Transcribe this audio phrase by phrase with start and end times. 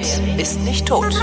[0.00, 1.14] Welt ist nicht tot.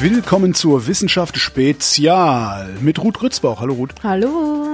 [0.00, 3.60] Willkommen zur Wissenschaft Spezial mit Ruth Grützbauch.
[3.60, 3.94] Hallo Ruth.
[4.02, 4.66] Hallo.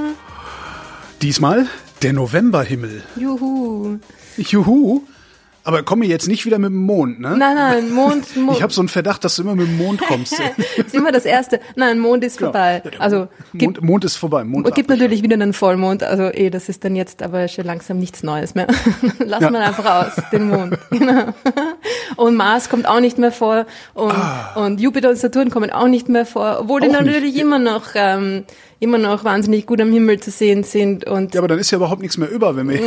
[1.20, 1.66] Diesmal
[2.00, 3.02] der Novemberhimmel.
[3.16, 3.98] Juhu.
[4.38, 5.02] Juhu.
[5.68, 7.36] Aber komm mir jetzt nicht wieder mit dem Mond, ne?
[7.36, 8.52] Nein, nein, Mond, Mond.
[8.56, 10.32] Ich habe so einen Verdacht, dass du immer mit dem Mond kommst.
[10.38, 11.60] das ist immer das Erste.
[11.76, 12.82] Nein, Mond ist vorbei.
[12.98, 14.44] Also Mond, gibt, Mond ist vorbei.
[14.44, 16.02] Mond gibt natürlich wieder einen Vollmond.
[16.02, 18.66] Also eh, das ist dann jetzt aber schon langsam nichts Neues mehr.
[19.18, 19.50] Lass Ja.
[19.50, 20.78] mal einfach aus, den Mond.
[20.90, 21.34] Genau.
[22.16, 23.66] Und Mars kommt auch nicht mehr vor.
[23.92, 24.14] Und,
[24.56, 26.60] und Jupiter und Saturn kommen auch nicht mehr vor.
[26.60, 26.96] Obwohl die Ah.
[26.96, 27.12] Auch nicht.
[27.14, 28.44] natürlich immer noch, ähm,
[28.80, 31.04] immer noch wahnsinnig gut am Himmel zu sehen sind.
[31.06, 32.78] Und Ja, aber dann ist ja überhaupt nichts mehr über, wenn wir.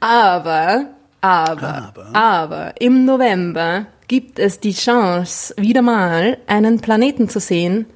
[0.00, 0.84] Aber,
[1.24, 2.16] aber, Aber.
[2.16, 7.86] aber, im November gibt es die Chance, wieder mal einen Planeten zu sehen,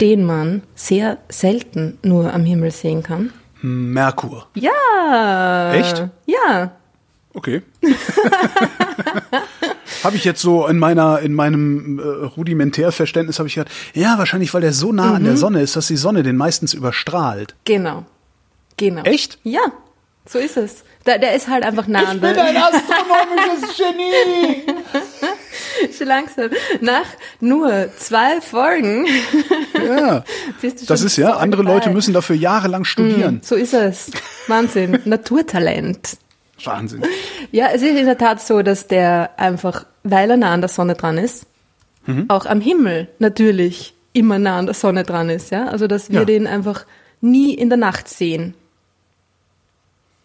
[0.00, 3.32] den man sehr selten nur am Himmel sehen kann.
[3.62, 4.46] Merkur.
[4.54, 5.72] Ja.
[5.72, 6.06] Echt?
[6.26, 6.72] Ja.
[7.34, 7.62] Okay.
[10.04, 14.52] habe ich jetzt so in meiner in meinem äh, Rudimentärverständnis habe ich gedacht, ja, wahrscheinlich
[14.54, 15.38] weil der so nah an der Mhm.
[15.38, 17.54] Sonne ist, dass die Sonne den meistens überstrahlt.
[17.64, 18.04] Genau.
[18.76, 19.02] Genau.
[19.02, 19.38] Echt?
[19.42, 19.60] Ja.
[20.26, 20.84] So ist es.
[21.08, 24.62] Der, der ist halt einfach nah an der astronomisches Genie.
[25.96, 26.50] Schon langsam.
[26.82, 27.06] Nach
[27.40, 29.06] nur zwei Folgen
[29.74, 30.22] Ja.
[30.60, 31.74] bist du schon Das ist ja, andere dabei.
[31.76, 33.40] Leute müssen dafür jahrelang studieren.
[33.42, 34.10] So ist es.
[34.48, 34.98] Wahnsinn.
[35.06, 36.18] Naturtalent.
[36.62, 37.02] Wahnsinn.
[37.52, 40.68] Ja, es ist in der Tat so, dass der einfach, weil er nah an der
[40.68, 41.46] Sonne dran ist,
[42.06, 42.24] Mhm.
[42.28, 45.66] auch am Himmel natürlich immer nah an der Sonne dran ist, ja.
[45.68, 46.24] Also dass wir Ja.
[46.24, 46.84] den einfach
[47.20, 48.54] nie in der Nacht sehen.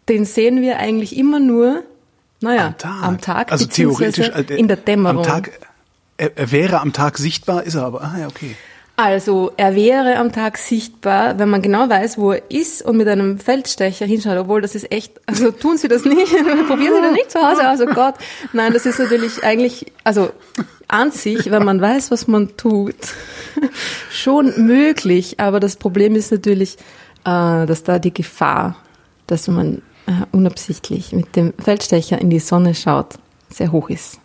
[0.09, 1.83] Den sehen wir eigentlich immer nur,
[2.41, 3.03] naja, Am Tag.
[3.03, 5.19] am Tag also theoretisch äh, in der Dämmerung.
[5.19, 5.51] Am Tag,
[6.17, 8.01] er, er wäre am Tag sichtbar, ist er aber.
[8.01, 8.55] Ah ja, okay.
[8.95, 13.07] Also er wäre am Tag sichtbar, wenn man genau weiß, wo er ist und mit
[13.07, 16.31] einem Feldstecher hinschaut, obwohl das ist echt, also tun Sie das nicht,
[16.67, 18.15] probieren Sie das nicht zu Hause aus, oh Gott.
[18.51, 20.29] Nein, das ist natürlich eigentlich, also
[20.87, 22.95] an sich, wenn man weiß, was man tut,
[24.11, 26.77] schon möglich, aber das Problem ist natürlich,
[27.25, 28.75] äh, dass da die Gefahr,
[29.25, 33.15] dass man äh, unabsichtlich mit dem Feldstecher in die Sonne schaut,
[33.49, 34.19] sehr hoch ist.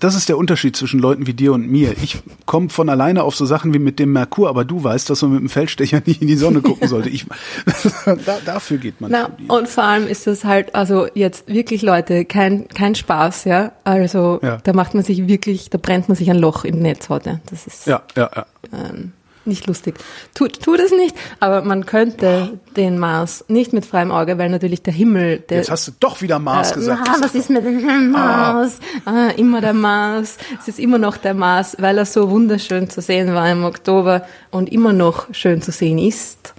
[0.00, 1.92] Das ist der Unterschied zwischen Leuten wie dir und mir.
[2.00, 5.22] Ich komme von alleine auf so Sachen wie mit dem Merkur, aber du weißt, dass
[5.22, 7.08] man mit dem Feldstecher nicht in die Sonne gucken sollte.
[7.08, 7.26] Ich,
[8.04, 12.24] da, dafür geht man Na, und vor allem ist das halt, also jetzt wirklich Leute,
[12.24, 13.72] kein, kein Spaß, ja.
[13.82, 14.58] Also Ja.
[14.62, 17.40] da macht man sich wirklich, da brennt man sich ein Loch in Netzhaut, ja.
[17.50, 18.46] Das ist Ja, ja, ja.
[18.72, 19.12] ähm,
[19.48, 19.96] nicht lustig.
[20.34, 24.82] Tut, tut es nicht, aber man könnte den Mars nicht mit freiem Auge, weil natürlich
[24.82, 27.02] der Himmel, der Jetzt hast du doch wieder Mars äh, gesagt.
[27.06, 28.78] Na, was ist mit dem Mars?
[29.04, 30.38] Ah, immer der Mars.
[30.60, 34.22] Es ist immer noch der Mars, weil er so wunderschön zu sehen war im Oktober
[34.50, 36.54] und immer noch schön zu sehen ist,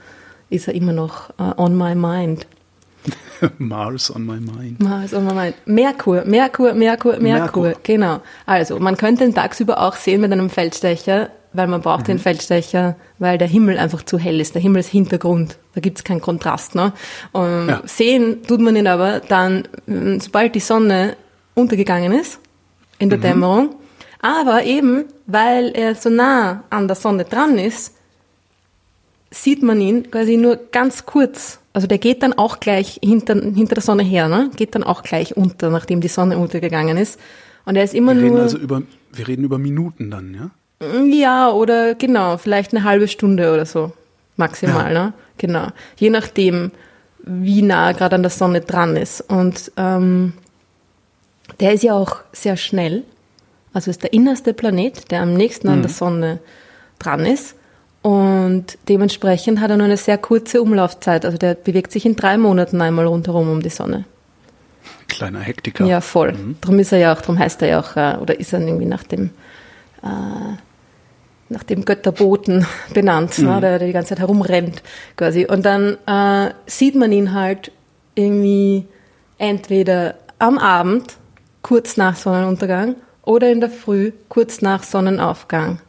[0.49, 2.47] ist er immer noch äh, on my mind.
[3.57, 4.79] Mars on my mind.
[4.79, 5.55] Mars on my mind.
[5.65, 7.73] Merkur, Merkur, Merkur, Merkur, Merkur.
[7.83, 8.21] genau.
[8.45, 12.95] Also, man könnte ihn tagsüber auch sehen mit einem Feldstecher, weil man braucht den Feldstecher,
[13.17, 14.53] weil der Himmel einfach zu hell ist.
[14.53, 15.57] Der Himmel ist Hintergrund.
[15.73, 16.75] Da gibt's keinen Kontrast.
[16.75, 16.93] Ne?
[17.31, 17.81] Und Ja.
[17.85, 21.15] Sehen tut man ihn aber dann, mm, sobald die Sonne
[21.55, 22.39] untergegangen ist,
[22.99, 23.75] in der Dämmerung.
[24.21, 27.95] Aber eben, weil er so nah an der Sonne dran ist,
[29.31, 31.59] sieht man ihn quasi nur ganz kurz.
[31.73, 34.49] Also der geht dann auch gleich hinter, hinter der Sonne her, ne?
[34.55, 37.19] Geht dann auch gleich unter, nachdem die Sonne untergegangen ist.
[37.65, 38.81] Und er ist immer Wir reden nur, also über,
[39.13, 40.49] wir reden über Minuten dann, ja?
[40.81, 43.91] Ja, oder genau, vielleicht eine halbe Stunde oder so.
[44.37, 45.13] Maximal, ne?
[45.37, 45.67] Genau.
[45.97, 46.71] Je nachdem,
[47.23, 49.21] wie nah er gerade an der Sonne dran ist.
[49.21, 50.33] Und ähm,
[51.59, 53.03] der ist ja auch sehr schnell.
[53.73, 56.39] Also ist der innerste Planet, der am nächsten an der Sonne
[56.97, 57.55] dran ist.
[58.01, 61.25] Und dementsprechend hat er nur eine sehr kurze Umlaufzeit.
[61.25, 64.05] Also der bewegt sich in drei Monaten einmal rundherum um die Sonne.
[65.07, 65.85] Kleiner Hektiker.
[65.85, 66.33] Ja, voll.
[66.61, 68.85] Drum ist er ja auch, drum heißt er ja auch, äh, oder ist er irgendwie
[68.85, 69.31] nach dem,
[70.01, 70.55] äh,
[71.49, 74.81] nach dem Götterboten benannt, ne, der, der die ganze Zeit herumrennt,
[75.17, 75.45] quasi.
[75.45, 77.71] Und dann äh, sieht man ihn halt
[78.15, 78.85] irgendwie
[79.37, 81.15] entweder am Abend,
[81.61, 85.79] kurz nach Sonnenuntergang, oder in der Früh, kurz nach Sonnenaufgang.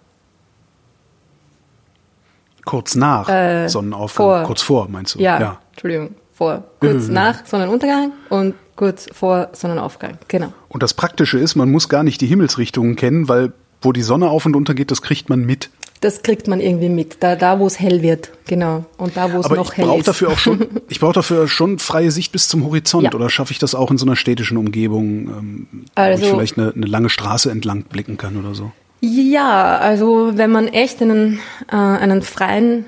[2.65, 4.27] Kurz nach Äh, Sonnenaufgang.
[4.27, 4.43] vor.
[4.45, 5.19] Kurz vor, meinst du?
[5.21, 6.65] Ja, Entschuldigung, vor.
[6.81, 7.15] Kurz Mhm.
[7.15, 10.19] nach Sonnenuntergang und kurz vor Sonnenaufgang.
[10.29, 10.53] Genau.
[10.69, 14.29] Und das Praktische ist, man muss gar nicht die Himmelsrichtungen kennen, weil wo die Sonne
[14.31, 15.71] auf und unter geht, das kriegt man mit.
[16.03, 18.87] Das kriegt man irgendwie mit, da, da wo es hell wird, genau.
[18.97, 20.09] Und da, wo es noch hell ist.
[20.09, 23.05] dafür auch schon, ich brauche dafür schon freie Sicht bis zum Horizont.
[23.05, 23.13] Ja.
[23.13, 26.59] Oder schaffe ich das auch in so einer städtischen Umgebung, ähm, wo Also- ich vielleicht
[26.59, 28.73] eine, eine lange Straße entlang blicken kann oder so?
[29.03, 31.39] Ja, also wenn man echt einen,
[31.71, 32.87] äh, einen freien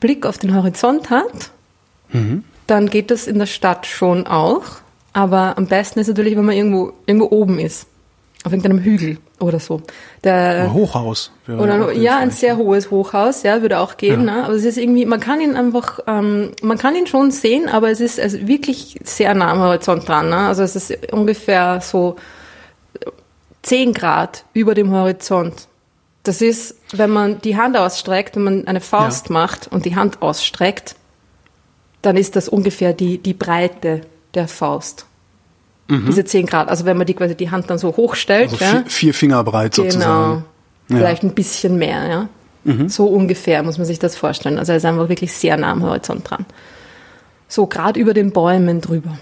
[0.00, 1.50] Blick auf den Horizont hat,
[2.66, 4.62] dann geht das in der Stadt schon auch.
[5.12, 7.86] Aber am besten ist natürlich, wenn man irgendwo, irgendwo oben ist.
[8.44, 9.80] Auf irgendeinem Hügel oder so.
[10.24, 11.30] Der, Ein Hochhaus.
[11.46, 14.26] oder ja, ein sehr hohes Hochhaus, ja, würde auch gehen.
[14.26, 14.36] Ja.
[14.36, 14.44] Ne?
[14.44, 17.90] Aber es ist irgendwie, man kann ihn einfach, ähm, man kann ihn schon sehen, aber
[17.90, 20.28] es ist also wirklich sehr nah am Horizont dran.
[20.30, 20.36] Ne?
[20.36, 22.16] Also es ist ungefähr so
[23.62, 25.68] 10 Grad über dem Horizont.
[26.22, 29.32] Das ist, wenn man die Hand ausstreckt, wenn man eine Faust Ja.
[29.34, 30.96] macht und die Hand ausstreckt,
[32.02, 34.02] dann ist das ungefähr die, die Breite
[34.34, 35.06] der Faust.
[35.88, 36.68] Diese 10 Grad.
[36.68, 38.58] Also wenn man die quasi die Hand dann so hochstellt, Mhm.
[38.60, 39.90] Also ja, vier, Finger breit Genau.
[39.90, 40.44] sozusagen.
[40.88, 40.96] Ja.
[40.96, 42.28] Vielleicht ein bisschen mehr, ja.
[42.64, 42.88] Mhm.
[42.88, 44.58] So ungefähr muss man sich das vorstellen.
[44.58, 46.46] Also er ist einfach wirklich sehr nah am Horizont dran.
[47.48, 49.18] So gerade über den Bäumen drüber.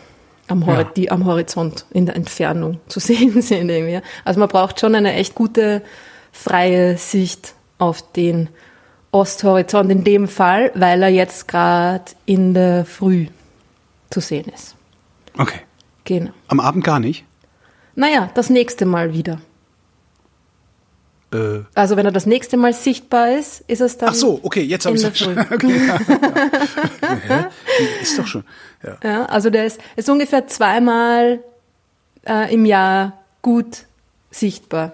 [0.49, 0.85] Am, Hori Ja.
[0.97, 4.01] die am Horizont in der Entfernung zu sehen sind irgendwie.
[4.25, 5.83] Also man braucht schon eine echt gute
[6.31, 8.49] freie Sicht auf den
[9.11, 13.27] Osthorizont in dem Fall, weil er jetzt gerade in der Früh
[14.11, 14.75] zu sehen ist.
[15.37, 15.59] Okay.
[16.05, 16.33] Genau.
[16.49, 17.25] Am Abend gar nicht?
[17.95, 19.41] Naja, das nächste Mal wieder.
[21.33, 24.11] Äh, Also wenn er das nächste Mal sichtbar ist, ist es dann.
[24.11, 25.99] ach so, okay, jetzt habe ich es okay, ja,
[27.29, 27.51] ja.
[28.01, 28.45] Ist doch schon.
[28.83, 28.97] Ja.
[29.03, 31.41] Ja, also der ist, ist ungefähr zweimal
[32.27, 33.85] äh, im Jahr gut
[34.31, 34.93] sichtbar.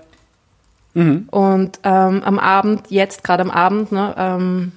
[0.94, 1.28] Mhm.
[1.30, 4.72] Und ähm, am Abend, jetzt gerade am Abend, ne, ähm,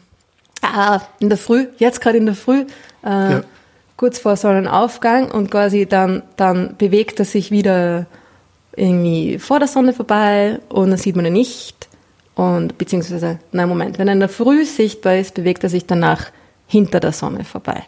[0.62, 2.66] ah, in der Früh, jetzt gerade in der Früh,
[3.04, 3.42] äh.
[3.98, 8.08] Kurz vor Sonnenaufgang und quasi dann, dann bewegt er sich wieder
[8.76, 11.88] irgendwie vor der Sonne vorbei und dann sieht man ihn nicht.
[12.36, 16.32] Und beziehungsweise, nein, Moment, wenn er in der Früh sichtbar ist, bewegt er sich danach
[16.68, 17.84] hinter der Sonne vorbei.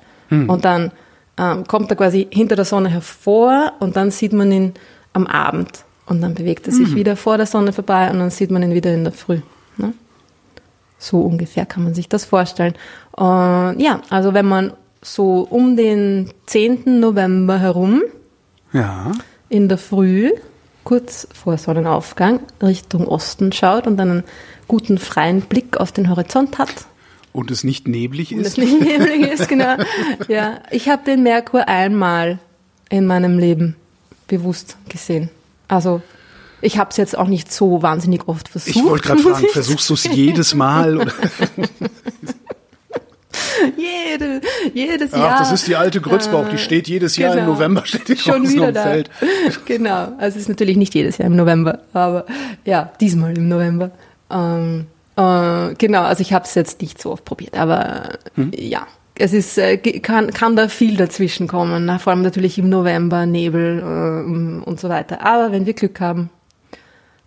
[0.48, 0.92] Und dann
[1.38, 4.74] ähm, kommt er quasi hinter der Sonne hervor und dann sieht man ihn
[5.14, 5.86] am Abend.
[6.06, 8.74] Und dann bewegt er sich wieder vor der Sonne vorbei und dann sieht man ihn
[8.74, 9.40] wieder in der Früh.
[9.78, 9.94] Ne?
[10.98, 12.74] So ungefähr kann man sich das vorstellen.
[13.12, 14.74] Und ja, also wenn man
[15.04, 17.00] so um den 10.
[17.00, 18.02] November herum
[18.72, 19.12] ja.
[19.50, 20.32] in der Früh,
[20.84, 24.24] kurz vor Sonnenaufgang, Richtung Osten schaut und einen
[24.68, 26.74] guten freien Blick auf den Horizont hat.
[27.32, 28.58] Und es nicht neblig Und es ist.
[28.58, 29.76] nicht neblig ist, genau.
[30.28, 32.40] Ja, ich habe den Merkur einmal
[32.90, 33.76] in meinem Leben
[34.28, 35.30] bewusst gesehen.
[35.68, 36.02] Also
[36.62, 38.76] ich habe es jetzt auch nicht so wahnsinnig oft versucht.
[38.76, 41.12] Ich wollte gerade fragen, versuchst du es jedes Mal?
[44.14, 44.42] Jede,
[44.74, 45.32] jedes Jahr.
[45.34, 47.54] Ach, das ist die alte Grützbauch, die steht jedes Jahr im Genau.
[47.54, 48.84] November, steht die schon wieder da.
[48.84, 49.10] Feld.
[49.66, 52.26] Genau, also es ist natürlich nicht jedes Jahr im November, aber
[52.66, 53.92] ja, diesmal im November.
[54.32, 58.52] Ähm, äh, genau, also ich habe es jetzt nicht so oft probiert, aber Hm?
[58.56, 63.26] ja, es ist äh, kann kann da viel dazwischen kommen, vor allem natürlich im November
[63.26, 65.24] Nebel äh, und so weiter.
[65.26, 66.30] Aber wenn wir Glück haben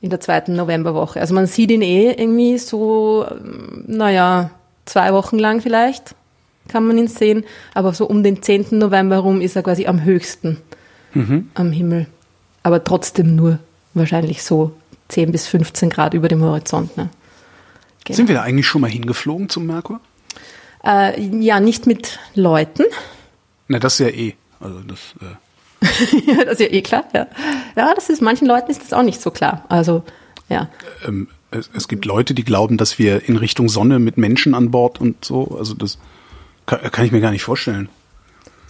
[0.01, 4.51] in der zweiten Novemberwoche, also man sieht ihn eh irgendwie so, ähm, naja,
[4.85, 6.15] zwei Wochen lang vielleicht
[6.69, 8.67] kann man ihn sehen, aber so um den 10.
[8.73, 10.59] November rum ist er quasi am höchsten
[11.55, 12.07] am Himmel.
[12.63, 13.59] Aber trotzdem nur
[13.95, 14.73] wahrscheinlich so
[15.09, 16.97] 10 bis 15 Grad über dem Horizont.
[16.97, 17.09] Ne?
[18.05, 18.17] Genau.
[18.17, 20.01] Sind wir da eigentlich schon mal hingeflogen zum Merkur?
[20.85, 22.85] Äh, ja, nicht mit Leuten.
[23.69, 24.35] Na, das ist ja eh.
[24.61, 27.05] Also das, äh, Ja, das ist ja eh klar.
[27.15, 27.27] Ja.
[27.77, 29.65] ja, das ist manchen Leuten ist das auch nicht so klar.
[29.69, 30.03] Also
[30.49, 30.69] ja,
[31.07, 34.71] ähm, es, es gibt Leute, die glauben, dass wir in Richtung Sonne mit Menschen an
[34.71, 35.57] Bord und so.
[35.59, 35.99] Also das
[36.67, 37.89] kann, kann ich mir gar nicht vorstellen.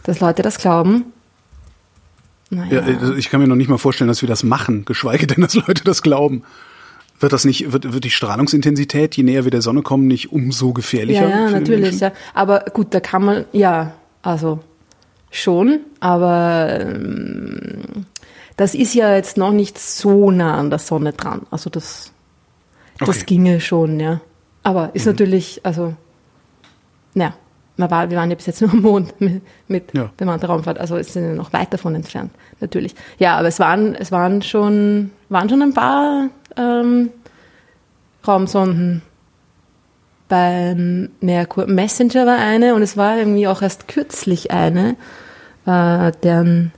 [0.04, 1.06] dass Leute das glauben.
[2.50, 2.80] Naja.
[2.80, 5.40] Ja, äh, ich kann mir noch nicht mal vorstellen, dass wir das machen, geschweige denn,
[5.42, 6.44] dass Leute das glauben.
[7.18, 10.72] Wird das nicht, wird, wird die Strahlungsintensität, je näher wir der Sonne kommen, nicht umso
[10.74, 11.28] gefährlicher?
[11.28, 12.12] Ja, ja, natürlich, ja.
[12.34, 14.60] Aber gut, da kann man, ja, also
[15.30, 18.04] schon, aber ähm,
[18.56, 21.46] das ist ja jetzt noch nicht so nah an der Sonne dran.
[21.50, 22.12] Also das,
[22.98, 23.18] das Okay.
[23.20, 23.26] Mhm.
[23.26, 24.20] ginge schon, ja.
[24.62, 25.94] Aber ist natürlich, also,
[27.14, 27.34] ja,
[27.76, 30.10] man war, wir waren ja bis jetzt nur am Mond mit, mit Ja.
[30.16, 32.30] bemannter Raumfahrt, also es sind noch weit davon entfernt,
[32.60, 32.94] natürlich.
[33.18, 37.10] Ja, aber es waren, es waren schon, waren schon ein paar ähm,
[38.26, 39.02] Raumsonden
[40.28, 41.66] beim Merkur.
[41.66, 44.96] Messenger war eine und es war irgendwie auch erst kürzlich eine,
[45.66, 46.72] äh, deren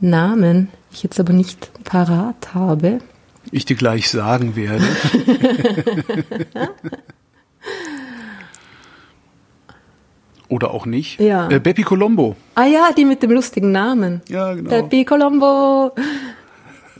[0.00, 2.98] Namen ich jetzt aber nicht parat habe.
[3.50, 4.84] Ich dir gleich sagen werde.
[10.52, 11.18] Oder auch nicht.
[11.18, 11.48] Ja.
[11.48, 12.36] Äh, Bepi Colombo.
[12.56, 14.20] Ah ja, die mit dem lustigen Namen.
[14.28, 14.68] Ja, genau.
[14.68, 15.92] Pepi Colombo.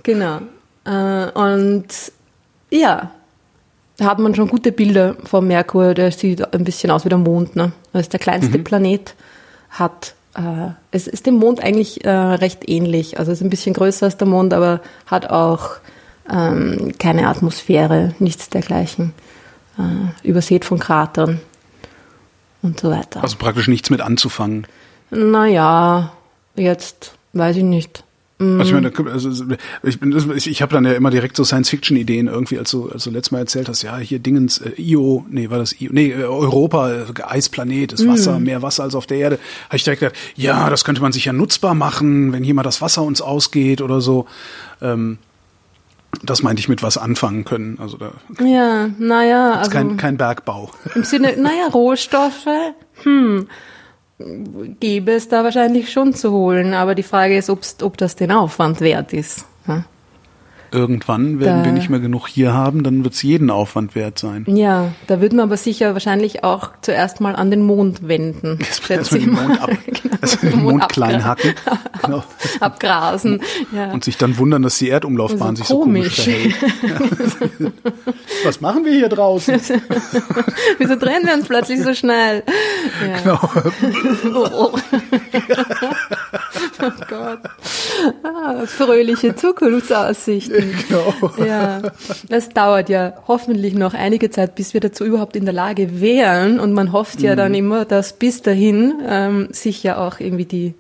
[0.03, 0.39] Genau.
[0.87, 1.87] Äh, und
[2.71, 3.11] ja,
[3.99, 5.93] da hat man schon gute Bilder vom Merkur.
[5.93, 7.55] Der sieht ein bisschen aus wie der Mond.
[7.55, 7.73] Ne?
[7.93, 8.65] Das ist der kleinste Mhm.
[8.65, 9.15] Planet.
[9.69, 13.19] Hat, äh, es ist dem Mond eigentlich äh, recht ähnlich.
[13.19, 15.73] Also es ist ein bisschen größer als der Mond, aber hat auch
[16.31, 19.13] ähm, keine Atmosphäre, nichts dergleichen.
[19.79, 21.41] Äh, übersät von Kratern
[22.63, 23.23] und so weiter.
[23.23, 24.67] Also praktisch nichts mit anzufangen.
[25.11, 26.13] Naja,
[26.57, 28.05] jetzt weiß ich nicht.
[28.39, 29.31] Also ich meine, also
[29.85, 33.11] ich, bin- ich, habe dann ja immer direkt so Science-Fiction-Ideen irgendwie, als du, als du
[33.11, 36.25] letztes Mal erzählt hast, ja, hier Dingens, äh, Io, nee, war das Io, nee, äh,
[36.25, 39.39] Europa, äh, Eisplanet, ist Wasser, mehr Wasser als auf der Erde.
[39.69, 42.65] Habe ich direkt gedacht, ja, das könnte man sich ja nutzbar machen, wenn hier mal
[42.65, 44.27] das Wasser uns ausgeht oder so.
[44.81, 45.19] Ähm,
[46.23, 47.79] das meinte ich mit was anfangen können.
[47.81, 48.13] Also da
[48.45, 50.71] Ja, naja, also kein, kein Bergbau.
[50.95, 52.47] im Sinne, naja, Rohstoffe,
[53.03, 53.49] hm,
[54.81, 58.31] gäbe es da wahrscheinlich schon zu holen, aber die Frage ist, ob's, ob das den
[58.31, 59.47] Aufwand wert ist.
[59.65, 59.85] Hm?
[60.73, 64.19] Irgendwann werden Da- wir nicht mehr genug hier haben, dann wird es jeden Aufwand wert
[64.19, 64.45] sein.
[64.49, 68.59] Ja, da würden wir aber sicher wahrscheinlich auch zuerst mal an den Mond wenden.
[68.89, 69.33] Erstmal den.
[69.33, 71.55] Mond, ab, Genau, erstmal den Mond klein abgra- hacken.
[72.05, 72.25] Genau.
[72.61, 73.43] Abgrasen.
[73.75, 73.93] Ja.
[73.93, 76.55] Und sich dann wundern, dass die Erdumlaufbahn So sich so komisch komisch.
[76.57, 77.73] verhält.
[78.45, 79.61] Was machen wir hier draußen?
[80.79, 82.43] Wieso drehen wir uns plötzlich so schnell?
[83.07, 83.19] Ja.
[83.23, 83.41] Genau.
[84.35, 84.79] Oh, oh.
[86.83, 87.41] oh Gott.
[88.25, 90.62] Ah, fröhliche Zukunftsaussichten.
[90.89, 91.13] genau.
[91.47, 91.83] Ja,
[92.29, 96.61] das dauert ja hoffentlich noch einige Zeit, bis wir dazu überhaupt in der Lage wären.
[96.61, 100.75] Und man hofft ja dann immer, dass bis dahin ähm, sich ja auch irgendwie die,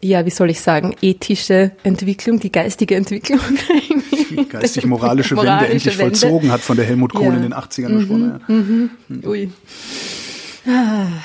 [0.00, 3.40] ja, wie soll ich sagen, ethische Entwicklung, die geistige Entwicklung,
[4.30, 6.16] Die geistig-moralische Wende endlich Wende.
[6.16, 7.30] vollzogen hat von der Helmut Kohl Ja.
[7.32, 7.36] Mhm.
[7.36, 8.90] in den 80ern gesprochen.
[9.22, 9.28] Ja.
[9.28, 9.50] Ui.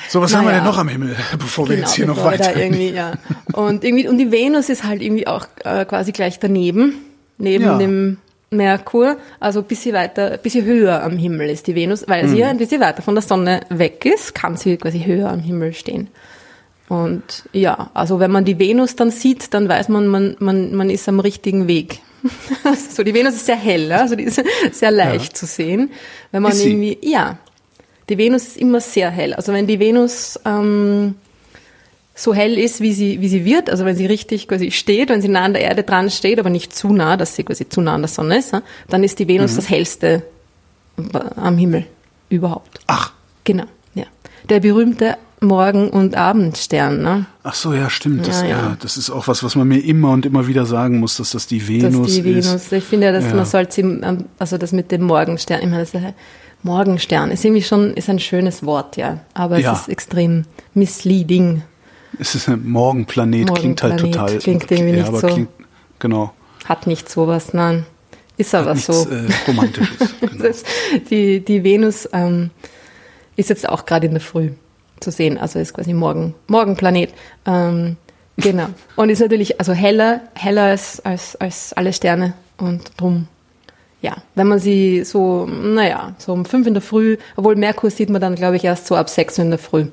[0.08, 0.58] So, was haben wir Naja.
[0.58, 2.56] denn noch am Himmel, bevor wir Genau, jetzt hier noch wir weiter...
[2.56, 3.12] irgendwie, ja.
[3.52, 6.94] Und irgendwie, und die Venus ist halt irgendwie auch äh, quasi gleich daneben,
[7.38, 7.78] neben Ja.
[7.78, 8.18] dem
[8.50, 12.28] Merkur, also ein bisschen weiter, ein bisschen höher am Himmel ist die Venus, weil Mhm.
[12.30, 15.40] sie ja ein bisschen weiter von der Sonne weg ist, kann sie quasi höher am
[15.40, 16.08] Himmel stehen.
[16.88, 20.88] Und ja, also wenn man die Venus dann sieht, dann weiß man, man, man, man
[20.88, 22.00] ist am richtigen Weg.
[22.90, 23.98] so, die Venus ist sehr hell, ja?
[24.00, 24.42] also die ist
[24.72, 25.90] sehr leicht zu sehen.
[26.32, 27.36] Wenn man irgendwie, ja,
[28.08, 29.34] die Venus ist immer sehr hell.
[29.34, 31.16] Also wenn die Venus ähm,
[32.20, 35.22] so hell ist, wie sie, wie sie wird, also wenn sie richtig quasi steht, wenn
[35.22, 37.80] sie nah an der Erde dran steht, aber nicht zu nah, dass sie quasi zu
[37.80, 38.52] nah an der Sonne ist,
[38.88, 40.24] dann ist die Venus das hellste
[41.36, 41.86] am Himmel
[42.28, 42.80] überhaupt.
[42.86, 43.12] Ach,
[43.44, 44.04] Genau, ja.
[44.50, 47.26] Der berühmte Morgen- und Abendstern, ne?
[47.44, 48.26] ach so, ja, stimmt.
[48.26, 48.76] Das, Ja, ja, ja.
[48.80, 51.46] das ist auch was, was man mir immer und immer wieder sagen muss, dass das
[51.46, 52.46] die Das Venus ist die Venus.
[52.46, 52.72] ist.
[52.72, 53.34] Ich finde ja, dass Ja.
[53.34, 56.02] man sollte sie, ähm, also das mit dem Morgenstern, ich meine, das ist
[56.64, 59.20] Morgenstern ist irgendwie schon, ist ein schönes Wort, ja.
[59.32, 60.44] Aber es ist extrem
[60.74, 61.62] misleading.
[62.18, 64.38] Es ist ein Morgenplanet, klingt halt Morgenplanet, total...
[64.38, 65.26] klingt irgendwie ja, nicht so.
[65.26, 65.48] Klingt,
[65.98, 66.32] genau.
[66.64, 67.86] Hat nicht sowas, nein.
[68.36, 69.10] Ist aber Nichts so.
[69.10, 70.14] äh, Romantisches.
[70.20, 70.44] Genau.
[70.44, 70.62] Das,
[71.10, 72.50] die, die Venus ähm,
[73.36, 74.50] ist jetzt auch gerade in der Früh
[75.00, 77.12] zu sehen, also ist quasi Morgen, Morgenplanet.
[77.46, 77.96] Ähm,
[78.36, 78.66] genau.
[78.96, 83.26] Und ist natürlich also heller, heller als, als, als alle Sterne und drum.
[84.00, 88.10] Ja, wenn man sie so, naja, so um fünf in der Früh, obwohl Merkur sieht
[88.10, 89.86] man dann, glaube ich, erst so ab sechs in der Früh.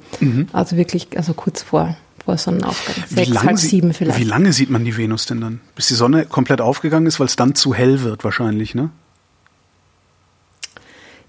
[0.53, 2.95] Also wirklich, also kurz vor, vor Sonnenaufgang.
[3.09, 4.19] Wie lange, halb sieben vielleicht.
[4.19, 5.61] wie lange sieht man die Venus denn dann?
[5.75, 8.89] Bis die Sonne komplett aufgegangen ist, weil es dann zu hell wird wahrscheinlich, ne?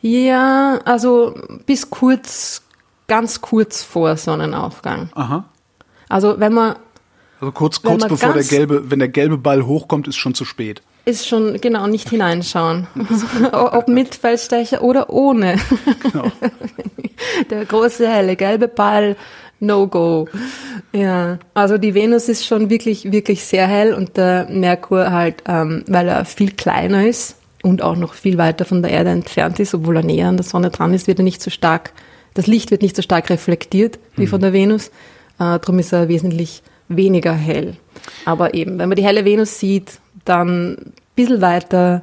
[0.00, 1.34] Ja, also
[1.66, 2.62] bis kurz,
[3.08, 5.10] ganz kurz vor Sonnenaufgang.
[5.14, 5.44] Aha.
[6.08, 6.76] Also wenn man
[7.40, 10.82] Also kurz, kurz bevor der gelbe, wenn der gelbe Ball hochkommt, ist schon zu spät.
[11.04, 12.86] ist schon genau nicht hineinschauen,
[13.52, 15.56] ob mit Feldstecher oder ohne.
[16.02, 16.30] Genau.
[17.50, 19.16] Der große helle gelbe Ball,
[19.60, 20.28] no go.
[20.92, 25.84] Ja, also die Venus ist schon wirklich wirklich sehr hell und der Merkur halt, ähm,
[25.86, 29.74] weil er viel kleiner ist und auch noch viel weiter von der Erde entfernt ist,
[29.74, 31.92] obwohl er näher an der Sonne dran ist, wird er nicht so stark.
[32.34, 34.88] Das Licht wird nicht so stark reflektiert wie von der Venus.
[35.38, 37.76] Äh, darum ist er wesentlich weniger hell.
[38.24, 42.02] Aber eben, wenn man die helle Venus sieht, dann ein bisschen weiter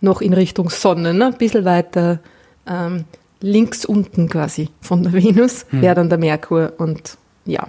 [0.00, 1.26] noch in Richtung Sonne, ne?
[1.26, 2.20] ein bisschen weiter
[2.66, 3.04] ähm,
[3.40, 7.68] links unten quasi von der Venus wäre dann der Merkur und ja,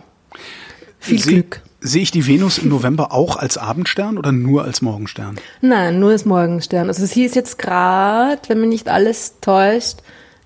[1.00, 1.62] viel Seh- Glück.
[1.82, 5.38] Sehe ich die Venus im November auch als Abendstern oder nur als Morgenstern?
[5.62, 6.88] Nein, nur das Morgenstern.
[6.88, 10.00] Also sie ist jetzt gerade, wenn mich nicht alles täuscht,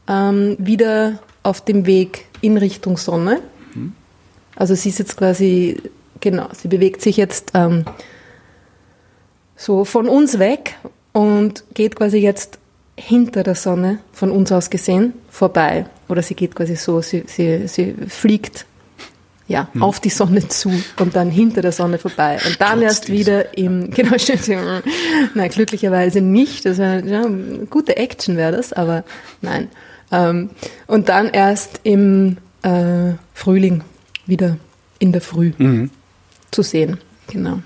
[0.10, 3.40] ähm, wieder auf dem Weg in Richtung Sonne.
[4.58, 5.82] Also sie ist jetzt quasi,
[6.20, 7.86] genau, sie bewegt sich jetzt ähm,
[9.56, 10.76] so von uns weg
[11.14, 12.60] und geht quasi jetzt
[13.00, 15.86] hinter der Sonne, von uns aus gesehen, vorbei.
[16.08, 18.66] Oder sie geht quasi so, sie, sie, sie fliegt
[19.48, 22.38] ja, auf die Sonne zu und dann hinter der Sonne vorbei.
[22.46, 24.16] Und dann Stürzt erst wieder im, genau,
[25.34, 26.66] nein, glücklicherweise nicht.
[26.66, 27.26] Das wäre, ja,
[27.70, 29.04] gute Action wäre das, aber
[29.42, 29.70] nein.
[30.12, 30.52] Ähm,
[30.86, 33.84] und dann erst im äh, Frühling
[34.28, 34.58] wieder
[35.00, 35.54] in der Früh
[36.52, 37.00] zu sehen.
[37.28, 37.60] Genau.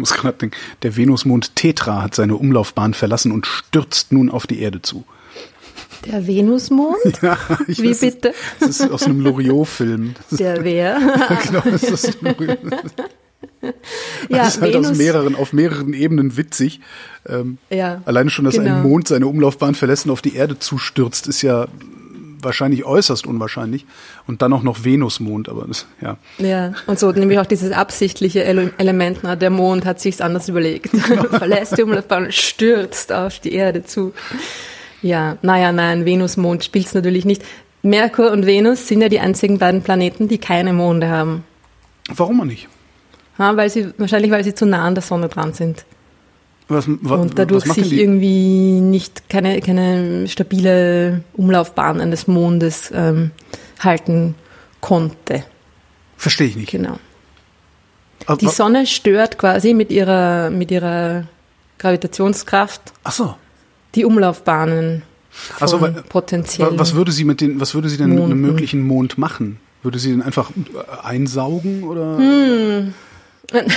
[0.00, 4.60] Muss gerade denken, der Venusmond Tetra hat seine Umlaufbahn verlassen und stürzt nun auf die
[4.60, 5.04] Erde zu.
[6.06, 6.96] Der Venusmond?
[7.22, 8.32] Ja, ich Wie weiß, bitte?
[8.58, 10.14] Das ist aus einem Loriot-Film.
[10.30, 10.98] Der wer?
[11.46, 12.34] genau, das ist, ja,
[14.38, 14.98] das ist halt aus Venus.
[14.98, 16.80] mehreren, auf mehreren Ebenen witzig.
[17.28, 18.76] Ähm, Ja, alleine schon, dass genau.
[18.76, 21.68] ein Mond seine Umlaufbahn verlässt und auf die Erde zustürzt, ist ja
[22.42, 23.86] wahrscheinlich äußerst unwahrscheinlich.
[24.26, 26.16] Und dann auch noch Venusmond, aber das, ja.
[26.38, 30.48] Ja, und so nämlich auch dieses absichtliche Ele Element, na, der Mond hat sich's anders
[30.48, 30.90] überlegt.
[31.30, 34.12] Verlässt die Umlaufbahn und stürzt auf die Erde zu.
[35.02, 37.42] Ja, naja, nein, Venus, Mond spielt's natürlich nicht.
[37.82, 41.44] Merkur und Venus sind ja die einzigen beiden Planeten, die keine Monde haben.
[42.08, 42.68] Warum auch nicht?
[43.38, 45.86] Ja, weil sie, wahrscheinlich weil sie zu nah an der Sonne dran sind.
[46.70, 53.32] Was, wa, und dadurch sich irgendwie nicht keine, keine stabile Umlaufbahn eines Mondes ähm,
[53.80, 54.34] halten
[54.80, 55.44] konnte.
[56.16, 56.70] Verstehe ich nicht.
[56.70, 56.98] Genau.
[58.26, 61.24] Aber- Die Sonne stört quasi mit ihrer, mit ihrer
[61.78, 63.34] Gravitationskraft Ach so.
[63.94, 66.74] die Umlaufbahnen von Ach so, weil- potenziellen.
[66.74, 68.40] Wa- Was würde sie mit den, was würde sie denn mit einem Monden.
[68.42, 69.58] möglichen Mond machen?
[69.82, 72.94] Würde sie den einfach äh, einsaugen oder Hm.
[73.52, 73.70] Dann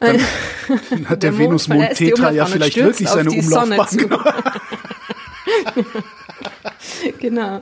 [0.00, 3.86] hat der, Der Mond Venusmond Tetra ja vielleicht wirklich seine Umlaufbahn.
[3.96, 4.18] Genau.
[7.20, 7.60] genau.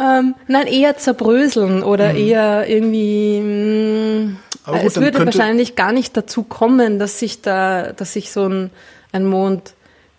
[0.00, 3.40] Ähm, nein, eher zerbröseln oder eher irgendwie.
[3.40, 4.64] Mh, Mhm.
[4.64, 8.46] Aber gut, es würde wahrscheinlich gar nicht dazu kommen, dass sich da, dass sich so
[8.46, 8.70] ein,
[9.12, 9.72] ein Mond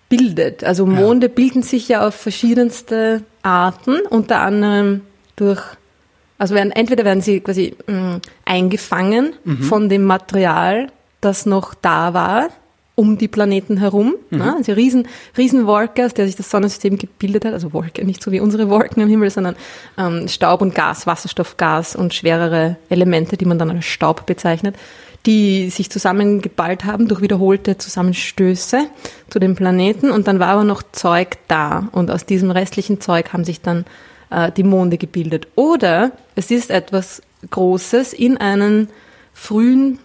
[0.09, 0.63] bildet.
[0.63, 5.01] Also Monde bilden sich ja auf verschiedenste Arten, unter anderem
[5.35, 5.61] durch,
[6.39, 9.61] also werden, entweder werden sie quasi mh, eingefangen Mhm.
[9.63, 10.87] von dem Material,
[11.21, 12.47] das noch da war,
[12.95, 14.15] um die Planeten herum.
[14.29, 14.37] Mhm.
[14.39, 14.55] Ne?
[14.57, 17.53] Also riesen, riesen Wolke, aus der sich das Sonnensystem gebildet hat.
[17.53, 19.55] Also Wolke, nicht so wie unsere Wolken am Himmel, sondern
[19.97, 24.75] ähm, Staub und Gas, Wasserstoff, Gas und schwerere Elemente, die man dann als Staub bezeichnet,
[25.25, 28.87] die sich zusammengeballt haben durch wiederholte Zusammenstöße
[29.29, 30.11] zu den Planeten.
[30.11, 31.89] Und dann war aber noch Zeug da.
[31.91, 33.85] Und aus diesem restlichen Zeug haben sich dann
[34.29, 35.47] äh, die Monde gebildet.
[35.55, 38.89] Oder es ist etwas Großes in einen
[39.33, 39.99] frühen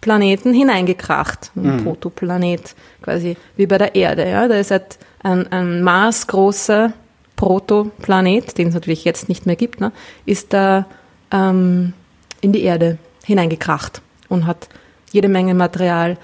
[0.00, 4.28] Planeten hineingekracht, ein Protoplanet, quasi wie bei der Erde.
[4.28, 6.92] Ja, da ist halt ein, ein maßgroßer
[7.36, 9.92] Protoplanet, den es natürlich jetzt nicht mehr gibt, ne,
[10.26, 10.86] ist da
[11.30, 11.92] ähm,
[12.40, 14.68] in die Erde hineingekracht und hat
[15.12, 16.16] jede Menge Material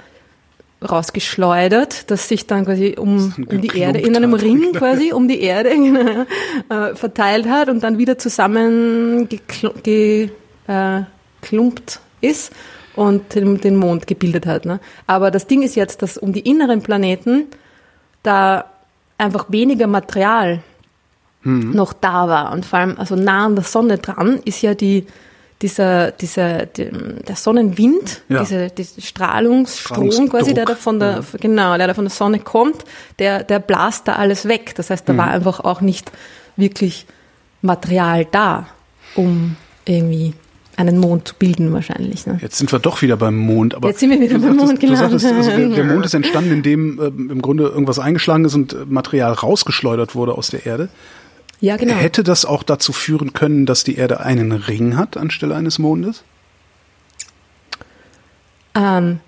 [0.83, 4.35] rausgeschleudert, das sich dann quasi um, um die Erde, in einem.
[4.35, 6.27] Ring quasi um die Erde genau,
[6.69, 10.31] äh, verteilt hat und dann wieder zusammen geklumpt ge,
[10.67, 11.03] äh,
[12.21, 12.53] ist
[12.95, 14.65] und den, den Mond gebildet hat.
[14.65, 14.81] Ne?
[15.07, 17.47] Aber das Ding ist jetzt, dass um die inneren Planeten
[18.23, 18.65] da
[19.19, 20.62] einfach weniger Material
[21.47, 22.53] noch da war.
[22.53, 25.07] Und vor allem, also nah an der Sonne dran, ist ja die,
[25.62, 26.90] dieser, dieser, die,
[27.27, 28.40] der Sonnenwind, Ja.
[28.40, 32.85] diese, diese Strahlungsstrom quasi, der da von der, genau, der da von der Sonne kommt,
[33.19, 34.75] der, der blast da alles weg.
[34.77, 36.12] Das heißt, da war einfach auch nicht
[36.57, 37.07] wirklich
[37.62, 38.66] Material da,
[39.14, 40.35] um irgendwie
[40.77, 42.27] einen Mond zu bilden wahrscheinlich.
[42.27, 42.38] Ne?
[42.42, 43.75] Jetzt sind wir doch wieder beim Mond.
[43.75, 45.21] Aber Jetzt sind wir wieder beim Mond gelandet.
[45.21, 48.75] sagtest, also der, der Mond ist entstanden, indem ähm, im Grunde irgendwas eingeschlagen ist und
[48.75, 50.90] äh, Material rausgeschleudert wurde aus der Erde.
[51.61, 51.95] Ja, genau.
[51.95, 56.23] Hätte das auch dazu führen können, dass die Erde einen Ring hat anstelle eines Mondes?
[58.75, 59.21] Ähm,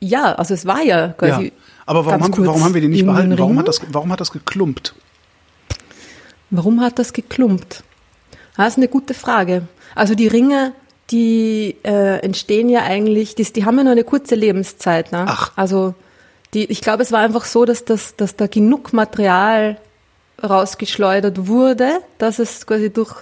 [0.00, 1.46] ja, also es war ja quasi.
[1.46, 1.50] ja.
[1.86, 3.38] Aber warum haben, warum haben wir den nicht behalten?
[3.38, 4.94] Warum hat, das, warum hat das geklumpt?
[6.50, 7.84] Warum hat das geklumpt?
[8.56, 9.62] Das ist eine gute Frage.
[9.94, 10.72] Also die Ringe,
[11.10, 15.12] die äh, entstehen ja eigentlich, die, die haben ja nur eine kurze Lebenszeit.
[15.12, 15.24] Ne?
[15.28, 15.52] Ach.
[15.56, 15.94] Also
[16.54, 19.78] die, ich glaube, es war einfach so, dass, das, dass da genug Material
[20.42, 23.14] rausgeschleudert wurde, dass es quasi durch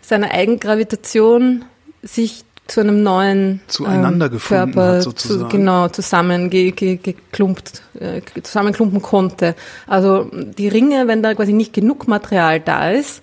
[0.00, 1.64] seine Eigengravitation
[2.02, 5.40] sich zu einem neuen Zueinander ähm, gefunden Körper hat, sozusagen.
[5.40, 9.54] Zu, genau zusammen ge, ge, geklumpt, äh, zusammenklumpen konnte.
[9.86, 13.22] Also die Ringe, wenn da quasi nicht genug Material da ist,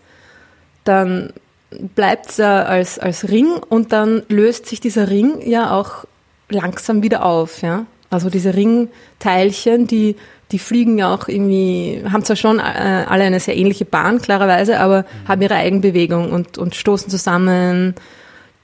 [0.83, 1.31] dann
[1.69, 6.05] bleibt es ja als, als Ring und dann löst sich dieser Ring ja auch
[6.49, 7.61] langsam wieder auf.
[7.61, 7.85] Ja?
[8.09, 10.15] Also diese Ringteilchen, die,
[10.51, 14.79] die fliegen ja auch irgendwie, haben zwar schon äh, alle eine sehr ähnliche Bahn, klarerweise,
[14.79, 17.95] aber haben ihre Eigenbewegung und, und stoßen zusammen,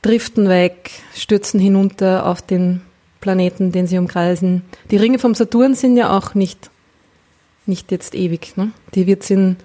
[0.01, 2.81] driften weg, stürzen hinunter auf den
[3.19, 4.63] Planeten, den sie umkreisen.
[4.89, 6.69] Die Ringe vom Saturn sind ja auch nicht,
[7.65, 8.57] nicht jetzt ewig.
[8.57, 8.71] Ne?
[8.93, 9.57] Die wird es in,